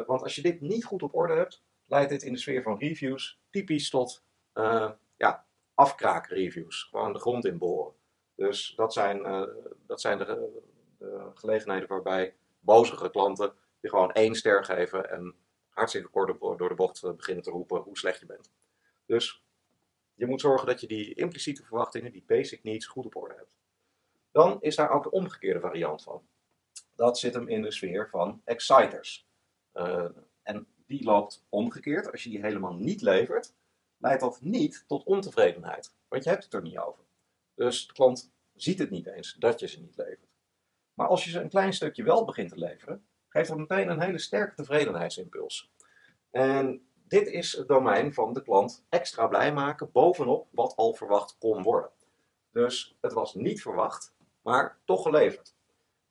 Want 0.07 0.23
als 0.23 0.35
je 0.35 0.43
dit 0.43 0.61
niet 0.61 0.85
goed 0.85 1.03
op 1.03 1.15
orde 1.15 1.35
hebt, 1.35 1.63
leidt 1.87 2.11
dit 2.11 2.23
in 2.23 2.33
de 2.33 2.39
sfeer 2.39 2.63
van 2.63 2.79
reviews 2.79 3.41
typisch 3.51 3.91
tot 3.91 4.25
uh, 4.55 4.91
ja, 5.17 5.47
afkraakreviews. 5.75 6.83
Gewoon 6.83 7.13
de 7.13 7.19
grond 7.19 7.45
inboren. 7.45 7.95
Dus 8.37 8.73
dat 8.77 8.93
zijn, 8.93 9.19
uh, 9.19 9.43
dat 9.87 10.01
zijn 10.01 10.19
de, 10.19 10.63
de, 10.99 11.31
gelegenheden 11.35 11.89
waarbij 11.89 12.35
bozige 12.61 13.11
klanten 13.11 13.53
je 13.81 13.89
gewoon 13.89 14.13
één 14.13 14.35
ster 14.35 14.65
geven 14.65 15.11
en 15.11 15.35
hartstikke 15.69 16.09
kort 16.09 16.41
door 16.41 16.69
de 16.69 16.75
bocht 16.75 17.17
beginnen 17.17 17.45
te 17.45 17.51
roepen 17.51 17.81
hoe 17.81 17.99
slecht 17.99 18.21
je 18.21 18.27
bent. 18.27 18.51
Dus 19.07 19.45
je 20.15 20.27
moet 20.27 20.41
zorgen 20.41 20.67
dat 20.67 20.81
je 20.81 20.87
die 20.87 21.15
impliciete 21.15 21.65
verwachtingen, 21.65 22.13
die 22.13 22.25
basic 22.27 22.63
needs, 22.63 22.87
goed 22.87 23.07
op 23.07 23.17
orde 23.17 23.35
hebt. 23.35 23.57
Dan 24.31 24.57
is 24.61 24.77
daar 24.77 24.91
ook 24.91 25.03
de 25.03 25.11
omgekeerde 25.11 25.61
variant 25.61 26.03
van. 26.03 26.27
Dat 26.95 27.19
zit 27.19 27.35
hem 27.35 27.49
in 27.49 27.63
de 27.63 27.71
sfeer 27.71 28.09
van 28.09 28.43
exciters. 28.45 29.27
Uh, 29.75 30.09
en 30.43 30.67
die 30.87 31.05
loopt 31.05 31.45
omgekeerd. 31.49 32.13
Als 32.13 32.23
je 32.23 32.31
die 32.31 32.41
helemaal 32.41 32.75
niet 32.75 33.03
levert, 33.03 33.55
leidt 33.97 34.21
dat 34.21 34.41
niet 34.41 34.85
tot 34.87 35.05
ontevredenheid. 35.05 35.93
Want 36.09 36.25
je 36.25 36.31
hebt 36.31 36.45
het 36.45 36.55
er 36.55 36.63
niet 36.63 36.79
over. 36.79 37.05
Dus 37.57 37.87
de 37.87 37.93
klant 37.93 38.33
ziet 38.55 38.79
het 38.79 38.91
niet 38.91 39.07
eens 39.07 39.35
dat 39.39 39.61
je 39.61 39.69
ze 39.69 39.81
niet 39.81 39.97
levert. 39.97 40.35
Maar 40.95 41.09
als 41.09 41.25
je 41.25 41.31
ze 41.31 41.41
een 41.41 41.49
klein 41.49 41.73
stukje 41.73 42.03
wel 42.03 42.25
begint 42.25 42.49
te 42.49 42.59
leveren, 42.59 43.07
geeft 43.29 43.49
dat 43.49 43.59
meteen 43.59 43.91
een 43.91 44.01
hele 44.01 44.19
sterke 44.19 44.55
tevredenheidsimpuls. 44.55 45.73
En 46.31 46.89
dit 46.95 47.27
is 47.27 47.53
het 47.53 47.69
domein 47.69 48.15
van 48.15 48.33
de 48.33 48.43
klant 48.43 48.85
extra 48.89 49.27
blij 49.27 49.53
maken 49.53 49.93
bovenop 49.93 50.49
wat 50.51 50.77
al 50.77 50.95
verwacht 50.95 51.37
kon 51.39 51.63
worden. 51.63 51.91
Dus 52.51 52.97
het 53.01 53.13
was 53.13 53.35
niet 53.35 53.63
verwacht, 53.63 54.15
maar 54.43 54.79
toch 54.85 55.03
geleverd. 55.03 55.55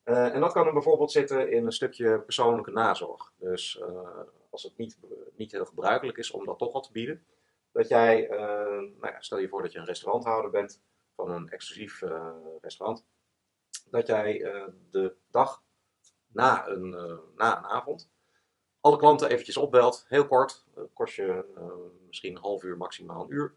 Uh, 0.05 0.33
en 0.33 0.39
dat 0.39 0.51
kan 0.51 0.67
er 0.67 0.73
bijvoorbeeld 0.73 1.11
zitten 1.11 1.51
in 1.51 1.65
een 1.65 1.71
stukje 1.71 2.19
persoonlijke 2.19 2.71
nazorg. 2.71 3.31
Dus 3.37 3.79
uh, 3.81 4.19
als 4.49 4.63
het 4.63 4.77
niet, 4.77 4.97
niet 5.35 5.51
heel 5.51 5.65
gebruikelijk 5.65 6.17
is 6.17 6.31
om 6.31 6.45
dat 6.45 6.57
toch 6.57 6.73
al 6.73 6.81
te 6.81 6.91
bieden, 6.91 7.25
dat 7.71 7.87
jij, 7.87 8.29
uh, 8.29 8.37
nou 8.99 9.07
ja, 9.13 9.21
stel 9.21 9.37
je 9.37 9.47
voor 9.47 9.61
dat 9.61 9.71
je 9.71 9.79
een 9.79 9.85
restauranthouder 9.85 10.51
bent 10.51 10.81
van 11.15 11.31
een 11.31 11.49
exclusief 11.49 12.03
restaurant, 12.61 13.05
dat 13.89 14.07
jij 14.07 14.37
de 14.89 15.15
dag 15.29 15.63
na 16.27 16.67
een, 16.67 16.89
na 17.35 17.57
een 17.57 17.65
avond 17.65 18.09
alle 18.85 18.97
klanten 18.97 19.29
eventjes 19.29 19.57
opbelt, 19.57 20.05
heel 20.07 20.27
kort, 20.27 20.65
kost 20.93 21.15
je 21.15 21.45
misschien 22.07 22.35
een 22.35 22.41
half 22.41 22.63
uur, 22.63 22.77
maximaal 22.77 23.23
een 23.23 23.33
uur, 23.33 23.55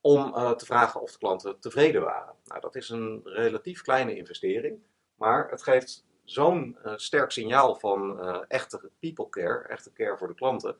om 0.00 0.32
te 0.56 0.66
vragen 0.66 1.00
of 1.00 1.12
de 1.12 1.18
klanten 1.18 1.58
tevreden 1.60 2.02
waren. 2.02 2.34
Nou, 2.44 2.60
dat 2.60 2.74
is 2.74 2.88
een 2.88 3.20
relatief 3.24 3.82
kleine 3.82 4.16
investering. 4.16 4.82
Maar 5.14 5.50
het 5.50 5.62
geeft 5.62 6.04
zo'n 6.24 6.78
sterk 6.96 7.30
signaal 7.30 7.76
van 7.76 8.20
echte 8.48 8.90
people 8.98 9.28
care, 9.28 9.68
echte 9.68 9.92
care 9.92 10.16
voor 10.16 10.28
de 10.28 10.34
klanten, 10.34 10.78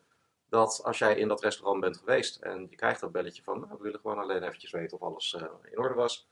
dat 0.48 0.80
als 0.84 0.98
jij 0.98 1.16
in 1.16 1.28
dat 1.28 1.42
restaurant 1.42 1.80
bent 1.80 1.96
geweest 1.96 2.42
en 2.42 2.66
je 2.70 2.76
krijgt 2.76 3.00
dat 3.00 3.12
belletje 3.12 3.42
van, 3.42 3.60
nou, 3.60 3.76
we 3.76 3.82
willen 3.82 4.00
gewoon 4.00 4.18
alleen 4.18 4.42
eventjes 4.42 4.70
weten 4.70 5.00
of 5.00 5.02
alles 5.02 5.32
uh, 5.32 5.42
in 5.70 5.78
orde 5.78 5.94
was, 5.94 6.28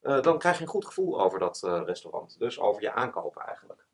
dan 0.00 0.38
krijg 0.38 0.56
je 0.56 0.62
een 0.62 0.68
goed 0.68 0.84
gevoel 0.84 1.22
over 1.22 1.38
dat 1.38 1.60
restaurant. 1.62 2.38
Dus 2.38 2.60
over 2.60 2.82
je 2.82 2.92
aankopen 2.92 3.42
eigenlijk. 3.42 3.84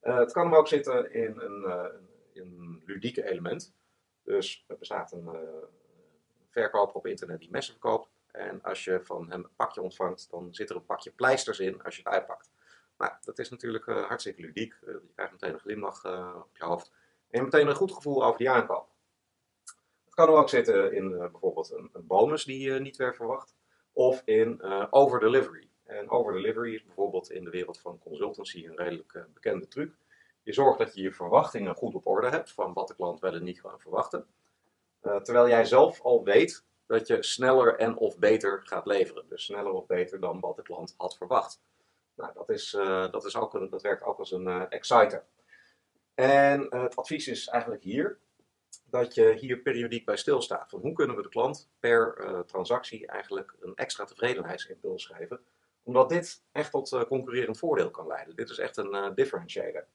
het 0.00 0.32
kan 0.32 0.44
hem 0.44 0.54
ook 0.54 0.68
zitten 0.68 1.12
in 1.12 1.40
een, 1.40 1.90
een 2.34 2.82
ludieke 2.86 3.24
element. 3.24 3.74
Dus 4.22 4.64
er 4.68 4.78
bestaat 4.78 5.12
een 5.12 5.30
verkoper 6.50 6.94
op 6.94 7.06
internet 7.06 7.40
die 7.40 7.50
messen 7.50 7.72
verkoopt. 7.72 8.08
En 8.30 8.62
als 8.62 8.84
je 8.84 9.00
van 9.02 9.30
hem 9.30 9.44
een 9.44 9.56
pakje 9.56 9.82
ontvangt, 9.82 10.30
dan 10.30 10.54
zit 10.54 10.70
er 10.70 10.76
een 10.76 10.84
pakje 10.84 11.10
pleisters 11.10 11.58
in 11.58 11.82
als 11.82 11.96
je 11.96 12.02
het 12.02 12.12
uitpakt. 12.12 12.50
Nou, 12.98 13.12
dat 13.20 13.38
is 13.38 13.50
natuurlijk 13.50 13.84
hartstikke 13.84 14.40
ludiek. 14.40 14.74
Je 14.80 15.00
krijgt 15.14 15.32
meteen 15.32 15.52
een 15.52 15.60
glimlach 15.60 16.04
op 16.34 16.56
je 16.56 16.64
hoofd. 16.64 16.92
En 17.30 17.42
meteen 17.42 17.66
een 17.66 17.74
goed 17.74 17.92
gevoel 17.92 18.24
over 18.24 18.38
die 18.38 18.50
aankoop. 18.50 18.88
Het 20.04 20.14
kan 20.14 20.28
ook 20.28 20.48
zitten 20.48 20.92
in 20.92 21.18
bijvoorbeeld 21.18 21.70
een, 21.70 21.90
bonus 22.06 22.44
die 22.44 22.70
je 22.70 22.80
niet 22.80 22.96
werd 22.96 23.16
verwacht. 23.16 23.54
Of 23.92 24.22
in 24.24 24.62
over-delivery. 24.90 25.68
En 25.84 26.10
over-delivery 26.10 26.74
is 26.74 26.84
bijvoorbeeld 26.84 27.30
in 27.30 27.44
de 27.44 27.50
wereld 27.50 27.80
van 27.80 27.98
consultancy 27.98 28.66
een 28.66 28.76
redelijk 28.76 29.26
bekende 29.34 29.68
truc. 29.68 29.94
Je 30.42 30.52
zorgt 30.52 30.78
dat 30.78 30.94
je 30.94 31.02
je 31.02 31.12
verwachtingen 31.12 31.74
goed 31.74 31.94
op 31.94 32.06
orde 32.06 32.28
hebt 32.28 32.52
van 32.52 32.72
wat 32.72 32.88
de 32.88 32.94
klant 32.94 33.20
wel 33.20 33.32
en 33.32 33.44
niet 33.44 33.60
kan 33.60 33.80
verwachten. 33.80 34.26
terwijl 35.00 35.48
jij 35.48 35.64
zelf 35.64 36.00
al 36.00 36.24
weet 36.24 36.64
dat 36.86 37.06
je 37.06 37.22
sneller 37.22 37.76
en 37.76 37.96
of 37.96 38.18
beter 38.18 38.60
gaat 38.64 38.86
leveren. 38.86 39.24
Dus 39.28 39.44
sneller 39.44 39.72
of 39.72 39.86
beter 39.86 40.20
dan 40.20 40.40
wat 40.40 40.56
de 40.56 40.62
klant 40.62 40.94
had 40.96 41.16
verwacht. 41.16 41.60
Nou, 42.14 42.32
dat, 42.34 42.48
is, 42.48 42.70
dat, 43.10 43.24
is 43.24 43.36
ook 43.36 43.54
een, 43.54 43.70
dat 43.70 43.82
werkt 43.82 44.04
ook 44.04 44.18
als 44.18 44.32
een 44.32 44.68
exciter. 44.68 45.24
En 46.18 46.66
uh, 46.70 46.82
het 46.82 46.96
advies 46.96 47.28
is 47.28 47.48
eigenlijk 47.48 47.82
hier 47.82 48.18
dat 48.84 49.14
je 49.14 49.34
hier 49.38 49.58
periodiek 49.58 50.04
bij 50.04 50.16
stilstaat. 50.16 50.70
Van 50.70 50.80
hoe 50.80 50.92
kunnen 50.92 51.16
we 51.16 51.22
de 51.22 51.28
klant 51.28 51.70
per 51.80 52.26
transactie 52.46 53.06
eigenlijk 53.06 53.54
een 53.60 53.74
extra 53.74 54.04
tevredenheidsimpuls 54.04 55.06
geven. 55.06 55.40
Omdat 55.82 56.08
dit 56.08 56.42
echt 56.52 56.70
tot 56.70 57.06
concurrerend 57.06 57.58
voordeel 57.58 57.90
kan 57.90 58.06
leiden. 58.06 58.36
Dit 58.36 58.50
is 58.50 58.58
echt 58.58 58.76
een 58.76 59.14
differentiator. 59.14 59.86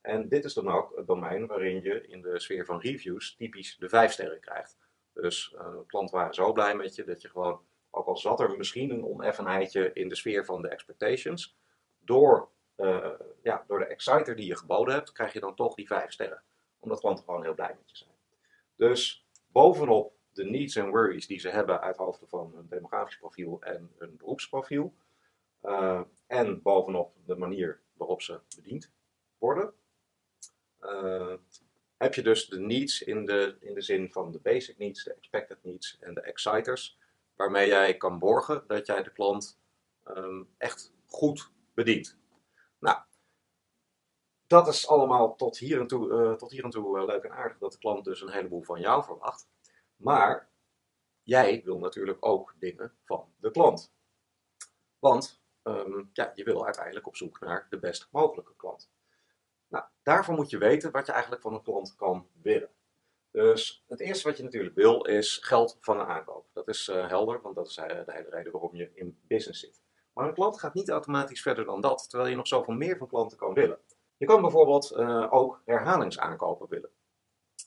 En 0.00 0.28
dit 0.28 0.44
is 0.44 0.54
dan 0.54 0.68
ook 0.68 0.96
het 0.96 1.06
domein 1.06 1.46
waarin 1.46 1.82
je 1.82 2.06
in 2.06 2.22
de 2.22 2.40
sfeer 2.40 2.64
van 2.64 2.80
reviews 2.80 3.36
typisch 3.36 3.76
de 3.78 3.88
vijf 3.88 4.12
sterren 4.12 4.40
krijgt. 4.40 4.76
Dus 5.12 5.56
klanten 5.86 6.16
waren 6.16 6.34
zo 6.34 6.52
blij 6.52 6.74
met 6.74 6.94
je 6.94 7.04
dat 7.04 7.22
je 7.22 7.28
gewoon, 7.28 7.60
ook 7.90 8.06
al 8.06 8.16
zat 8.16 8.40
er 8.40 8.56
misschien 8.56 8.90
een 8.90 9.04
oneffenheidje 9.04 9.90
in 9.92 10.08
de 10.08 10.14
sfeer 10.14 10.44
van 10.44 10.62
de 10.62 10.68
expectations, 10.68 11.56
door, 11.98 12.48
uh, 12.76 13.10
ja, 13.42 13.64
door 13.66 13.81
exciter 14.02 14.36
die 14.36 14.46
je 14.46 14.56
geboden 14.56 14.94
hebt, 14.94 15.12
krijg 15.12 15.32
je 15.32 15.40
dan 15.40 15.54
toch 15.54 15.74
die 15.74 15.86
vijf 15.86 16.12
sterren. 16.12 16.42
Omdat 16.78 17.00
klanten 17.00 17.24
gewoon 17.24 17.42
heel 17.42 17.54
blij 17.54 17.74
met 17.78 17.90
je 17.90 17.96
zijn. 17.96 18.10
Dus 18.76 19.26
bovenop 19.46 20.14
de 20.32 20.44
needs 20.44 20.76
en 20.76 20.90
worries 20.90 21.26
die 21.26 21.38
ze 21.38 21.48
hebben 21.48 21.80
uit 21.80 21.96
hoofde 21.96 22.26
van 22.26 22.52
hun 22.54 22.66
demografisch 22.68 23.18
profiel 23.18 23.62
en 23.62 23.92
hun 23.98 24.16
beroepsprofiel. 24.16 24.94
Uh, 25.62 26.00
en 26.26 26.62
bovenop 26.62 27.14
de 27.26 27.36
manier 27.36 27.80
waarop 27.92 28.22
ze 28.22 28.40
bediend 28.56 28.90
worden. 29.38 29.72
Uh, 30.80 31.34
heb 31.96 32.14
je 32.14 32.22
dus 32.22 32.46
de 32.46 32.60
needs 32.60 33.02
in 33.02 33.26
de, 33.26 33.56
in 33.60 33.74
de 33.74 33.80
zin 33.80 34.12
van 34.12 34.32
de 34.32 34.38
basic 34.38 34.78
needs, 34.78 35.04
de 35.04 35.14
expected 35.14 35.58
needs 35.62 35.98
en 36.00 36.14
de 36.14 36.20
exciters. 36.20 36.98
Waarmee 37.36 37.68
jij 37.68 37.96
kan 37.96 38.18
borgen 38.18 38.64
dat 38.66 38.86
jij 38.86 39.02
de 39.02 39.12
klant 39.12 39.60
um, 40.08 40.48
echt 40.58 40.92
goed 41.06 41.50
bedient. 41.74 42.16
Nou, 42.78 42.98
dat 44.52 44.68
is 44.68 44.88
allemaal 44.88 45.36
tot 45.36 45.58
hier 45.58 45.80
en 45.80 45.86
toe, 45.86 46.10
uh, 46.10 46.32
tot 46.32 46.50
hier 46.50 46.64
en 46.64 46.70
toe 46.70 46.98
uh, 46.98 47.04
leuk 47.04 47.22
en 47.22 47.32
aardig 47.32 47.58
dat 47.58 47.72
de 47.72 47.78
klant 47.78 48.04
dus 48.04 48.20
een 48.20 48.30
heleboel 48.30 48.62
van 48.62 48.80
jou 48.80 49.04
verwacht. 49.04 49.48
Maar 49.96 50.48
jij 51.22 51.62
wil 51.64 51.78
natuurlijk 51.78 52.18
ook 52.20 52.54
dingen 52.58 52.92
van 53.04 53.32
de 53.36 53.50
klant. 53.50 53.92
Want 54.98 55.42
um, 55.62 56.10
ja, 56.12 56.32
je 56.34 56.44
wil 56.44 56.64
uiteindelijk 56.64 57.06
op 57.06 57.16
zoek 57.16 57.40
naar 57.40 57.66
de 57.70 57.78
best 57.78 58.08
mogelijke 58.10 58.54
klant. 58.56 58.90
Nou, 59.68 59.84
daarvoor 60.02 60.34
moet 60.34 60.50
je 60.50 60.58
weten 60.58 60.90
wat 60.90 61.06
je 61.06 61.12
eigenlijk 61.12 61.42
van 61.42 61.54
een 61.54 61.62
klant 61.62 61.96
kan 61.96 62.28
willen. 62.42 62.70
Dus 63.30 63.84
het 63.88 64.00
eerste 64.00 64.28
wat 64.28 64.36
je 64.36 64.42
natuurlijk 64.42 64.74
wil 64.74 65.04
is 65.04 65.36
geld 65.36 65.76
van 65.80 66.00
een 66.00 66.06
aankoop. 66.06 66.46
Dat 66.52 66.68
is 66.68 66.88
uh, 66.88 67.08
helder, 67.08 67.40
want 67.40 67.54
dat 67.54 67.68
is 67.68 67.74
de 67.74 68.02
hele 68.06 68.30
reden 68.30 68.52
waarom 68.52 68.74
je 68.74 68.90
in 68.94 69.18
business 69.26 69.60
zit. 69.60 69.82
Maar 70.12 70.28
een 70.28 70.34
klant 70.34 70.60
gaat 70.60 70.74
niet 70.74 70.88
automatisch 70.88 71.42
verder 71.42 71.64
dan 71.64 71.80
dat, 71.80 72.08
terwijl 72.08 72.30
je 72.30 72.36
nog 72.36 72.46
zoveel 72.46 72.74
meer 72.74 72.96
van 72.96 73.08
klanten 73.08 73.38
kan 73.38 73.54
willen. 73.54 73.78
Je 74.22 74.28
kan 74.28 74.40
bijvoorbeeld 74.40 74.92
uh, 74.96 75.26
ook 75.30 75.62
herhalingsaankopen 75.64 76.68
willen. 76.68 76.90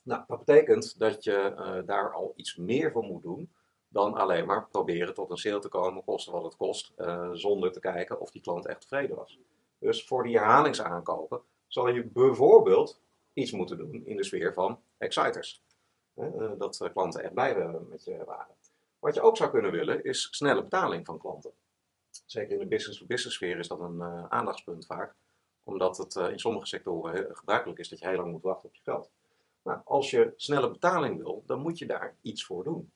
Nou, 0.04 0.24
dat 0.28 0.46
betekent 0.46 1.00
dat 1.00 1.24
je 1.24 1.56
uh, 1.58 1.88
daar 1.88 2.14
al 2.14 2.34
iets 2.36 2.56
meer 2.56 2.92
voor 2.92 3.04
moet 3.04 3.24
doen 3.24 3.54
dan 3.88 4.14
alleen 4.14 4.46
maar 4.46 4.68
proberen 4.68 5.14
tot 5.14 5.30
een 5.30 5.38
sale 5.38 5.60
te 5.60 5.68
komen, 5.68 6.04
kosten 6.04 6.34
wat 6.34 6.44
het 6.44 6.56
kost, 6.56 6.94
uh, 6.98 7.30
zonder 7.34 7.72
te 7.72 7.80
kijken 7.80 8.20
of 8.20 8.32
die 8.32 8.42
klant 8.42 8.66
echt 8.66 8.82
tevreden 8.82 9.16
was. 9.16 9.40
Dus 9.80 10.06
voor 10.06 10.24
die 10.24 10.38
herhalingsaankopen 10.38 11.42
zal 11.68 11.88
je 11.88 12.04
bijvoorbeeld 12.04 13.02
iets 13.34 13.52
moeten 13.52 13.78
doen 13.78 14.06
in 14.06 14.18
de 14.18 14.24
sfeer 14.24 14.54
van 14.54 14.80
exciters. 14.98 15.64
dat 16.58 16.90
klanten 16.94 17.24
echt 17.24 17.34
blij 17.34 17.80
met 17.90 18.04
je 18.04 18.24
waren. 18.26 18.56
Wat 19.00 19.14
je 19.14 19.22
ook 19.22 19.38
zou 19.38 19.50
kunnen 19.50 19.72
willen 19.72 20.04
is 20.04 20.28
snelle 20.32 20.64
betaling 20.64 21.06
van 21.06 21.20
klanten. 21.20 21.52
Zeker 22.26 22.52
in 22.52 22.60
de 22.60 22.68
business-to-business 22.68 23.36
sfeer 23.36 23.60
is 23.60 23.68
dat 23.68 23.80
een 23.80 24.02
aandachtspunt 24.30 24.86
vaak. 24.86 25.16
Omdat 25.66 25.98
het 25.98 26.16
uh, 26.16 26.30
in 26.30 26.40
sommige 26.40 26.66
sectoren 26.66 27.36
gebruikelijk 27.36 27.80
is 27.80 27.90
dat 27.90 28.00
je 28.00 28.08
heel 28.08 28.18
lang 28.18 28.32
moet 28.32 28.42
wachten 28.42 28.70
op 28.70 28.76
je 28.76 28.82
geld. 28.84 29.12
Nou, 29.64 29.80
als 29.84 30.10
je 30.10 30.34
snelle 30.36 30.72
betaling 30.72 31.18
wil, 31.18 31.44
dan 31.46 31.60
moet 31.60 31.78
je 31.78 31.86
daar 31.86 32.16
iets 32.22 32.46
voor 32.46 32.64
doen. 32.64 32.92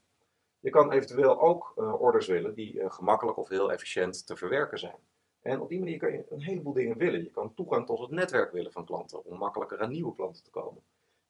Je 0.59 0.69
kan 0.69 0.91
eventueel 0.91 1.41
ook 1.41 1.73
uh, 1.77 2.01
orders 2.01 2.27
willen 2.27 2.53
die 2.53 2.89
gemakkelijk 2.89 3.37
of 3.37 3.49
heel 3.49 3.71
efficiënt 3.71 4.27
te 4.27 4.35
verwerken 4.35 4.79
zijn. 4.79 4.99
En 5.41 5.61
op 5.61 5.69
die 5.69 5.79
manier 5.79 5.97
kan 5.97 6.11
je 6.11 6.25
een 6.29 6.41
heleboel 6.41 6.73
dingen 6.73 6.97
willen. 6.97 7.23
Je 7.23 7.31
kan 7.31 7.53
toegang 7.53 7.85
tot 7.85 7.99
het 7.99 8.09
netwerk 8.09 8.51
willen 8.51 8.71
van 8.71 8.85
klanten 8.85 9.25
om 9.25 9.37
makkelijker 9.37 9.79
aan 9.79 9.91
nieuwe 9.91 10.15
klanten 10.15 10.43
te 10.43 10.49
komen. 10.49 10.81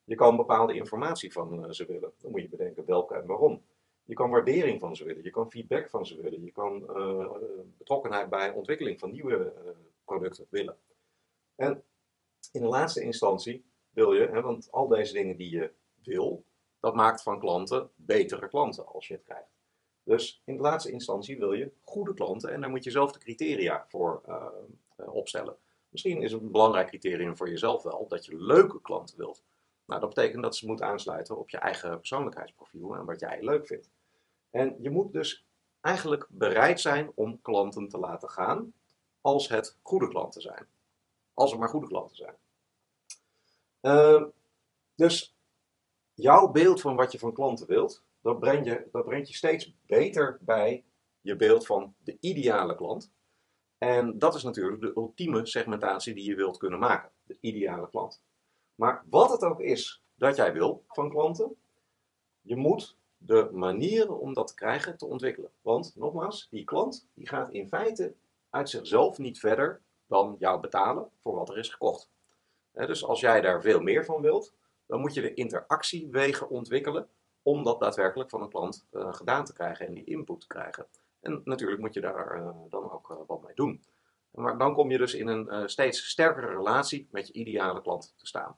Je 0.04 0.14
kan 0.14 0.36
bepaalde 0.36 0.74
informatie 0.74 1.32
van 1.32 1.64
eh, 1.64 1.70
ze 1.70 1.86
willen. 1.86 2.12
Dan 2.20 2.30
moet 2.30 2.42
je 2.42 2.48
bedenken 2.48 2.86
welke 2.86 3.14
en 3.14 3.26
waarom. 3.26 3.62
Je 4.04 4.14
kan 4.14 4.30
waardering 4.30 4.80
van 4.80 4.96
ze 4.96 5.04
willen, 5.04 5.22
je 5.22 5.30
kan 5.30 5.50
feedback 5.50 5.90
van 5.90 6.06
ze 6.06 6.20
willen, 6.20 6.44
je 6.44 6.52
kan 6.52 6.86
betrokkenheid 7.78 8.28
bij 8.28 8.50
ontwikkeling 8.50 8.98
van 8.98 9.10
nieuwe 9.10 9.52
producten 10.04 10.46
willen. 10.48 10.76
En 11.60 11.82
in 12.52 12.60
de 12.60 12.66
laatste 12.66 13.02
instantie 13.02 13.64
wil 13.90 14.12
je, 14.12 14.26
hè, 14.26 14.40
want 14.40 14.70
al 14.70 14.88
deze 14.88 15.12
dingen 15.12 15.36
die 15.36 15.50
je 15.50 15.72
wil, 16.02 16.44
dat 16.80 16.94
maakt 16.94 17.22
van 17.22 17.40
klanten 17.40 17.90
betere 17.94 18.48
klanten 18.48 18.86
als 18.86 19.08
je 19.08 19.14
het 19.14 19.22
krijgt. 19.22 19.58
Dus 20.02 20.42
in 20.44 20.56
de 20.56 20.62
laatste 20.62 20.90
instantie 20.90 21.38
wil 21.38 21.52
je 21.52 21.72
goede 21.80 22.14
klanten 22.14 22.52
en 22.52 22.60
daar 22.60 22.70
moet 22.70 22.84
je 22.84 22.90
zelf 22.90 23.12
de 23.12 23.18
criteria 23.18 23.84
voor 23.88 24.22
uh, 24.28 24.46
opstellen. 25.14 25.56
Misschien 25.88 26.22
is 26.22 26.32
een 26.32 26.50
belangrijk 26.50 26.88
criterium 26.88 27.36
voor 27.36 27.48
jezelf 27.48 27.82
wel 27.82 28.08
dat 28.08 28.24
je 28.24 28.36
leuke 28.36 28.80
klanten 28.80 29.16
wilt. 29.16 29.44
Nou, 29.84 30.00
dat 30.00 30.14
betekent 30.14 30.42
dat 30.42 30.56
ze 30.56 30.66
moeten 30.66 30.86
aansluiten 30.86 31.38
op 31.38 31.50
je 31.50 31.58
eigen 31.58 31.98
persoonlijkheidsprofiel 31.98 32.94
en 32.94 33.04
wat 33.04 33.20
jij 33.20 33.42
leuk 33.42 33.66
vindt. 33.66 33.90
En 34.50 34.76
je 34.78 34.90
moet 34.90 35.12
dus 35.12 35.46
eigenlijk 35.80 36.26
bereid 36.30 36.80
zijn 36.80 37.12
om 37.14 37.40
klanten 37.42 37.88
te 37.88 37.98
laten 37.98 38.28
gaan 38.28 38.72
als 39.20 39.48
het 39.48 39.78
goede 39.82 40.08
klanten 40.08 40.42
zijn. 40.42 40.66
Als 41.40 41.50
het 41.50 41.60
maar 41.60 41.68
goede 41.68 41.86
klanten 41.86 42.16
zijn. 42.16 42.34
Uh, 43.80 44.24
dus 44.94 45.36
jouw 46.14 46.50
beeld 46.50 46.80
van 46.80 46.96
wat 46.96 47.12
je 47.12 47.18
van 47.18 47.32
klanten 47.32 47.66
wilt, 47.66 48.04
dat 48.20 48.38
brengt 48.38 48.66
je, 48.66 48.88
dat 48.92 49.04
brengt 49.04 49.28
je 49.28 49.34
steeds 49.34 49.74
beter 49.86 50.38
bij 50.40 50.84
je 51.20 51.36
beeld 51.36 51.66
van 51.66 51.94
de 51.98 52.16
ideale 52.20 52.74
klant. 52.74 53.12
En 53.78 54.18
dat 54.18 54.34
is 54.34 54.42
natuurlijk 54.42 54.80
de 54.80 54.92
ultieme 54.96 55.46
segmentatie 55.46 56.14
die 56.14 56.24
je 56.24 56.34
wilt 56.34 56.56
kunnen 56.56 56.78
maken. 56.78 57.10
De 57.22 57.36
ideale 57.40 57.88
klant. 57.88 58.22
Maar 58.74 59.04
wat 59.10 59.30
het 59.30 59.42
ook 59.42 59.60
is 59.60 60.02
dat 60.14 60.36
jij 60.36 60.52
wil 60.52 60.84
van 60.88 61.10
klanten, 61.10 61.56
je 62.40 62.56
moet 62.56 62.96
de 63.16 63.48
manieren 63.52 64.18
om 64.18 64.34
dat 64.34 64.46
te 64.46 64.54
krijgen 64.54 64.96
te 64.96 65.06
ontwikkelen. 65.06 65.50
Want 65.62 65.92
nogmaals, 65.96 66.48
die 66.50 66.64
klant 66.64 67.08
die 67.14 67.28
gaat 67.28 67.50
in 67.50 67.68
feite 67.68 68.14
uit 68.50 68.70
zichzelf 68.70 69.18
niet 69.18 69.38
verder 69.38 69.82
dan 70.10 70.36
jou 70.38 70.60
betalen 70.60 71.10
voor 71.20 71.34
wat 71.34 71.48
er 71.48 71.58
is 71.58 71.68
gekocht. 71.68 72.10
dus 72.72 73.04
als 73.04 73.20
jij 73.20 73.40
daar 73.40 73.62
veel 73.62 73.80
meer 73.80 74.04
van 74.04 74.20
wilt, 74.20 74.54
dan 74.86 75.00
moet 75.00 75.14
je 75.14 75.20
de 75.20 75.34
interactiewegen 75.34 76.48
ontwikkelen 76.48 77.08
om 77.42 77.64
dat 77.64 77.80
daadwerkelijk 77.80 78.30
van 78.30 78.42
een 78.42 78.48
klant 78.48 78.86
uh, 78.92 79.14
gedaan 79.14 79.44
te 79.44 79.52
krijgen 79.52 79.86
en 79.86 79.94
die 79.94 80.04
input 80.04 80.40
te 80.40 80.46
krijgen. 80.46 80.86
En 81.20 81.40
natuurlijk 81.44 81.80
moet 81.80 81.94
je 81.94 82.00
daar 82.00 82.36
uh, 82.36 82.50
dan 82.68 82.90
ook 82.90 83.10
uh, 83.10 83.16
wat 83.26 83.42
mee 83.42 83.54
doen. 83.54 83.84
Maar 84.30 84.58
dan 84.58 84.74
kom 84.74 84.90
je 84.90 84.98
dus 84.98 85.14
in 85.14 85.26
een 85.26 85.68
steeds 85.68 86.08
sterkere 86.08 86.46
relatie 86.46 87.08
met 87.10 87.26
je 87.26 87.32
ideale 87.32 87.82
klant 87.82 88.14
te 88.16 88.26
staan. 88.26 88.56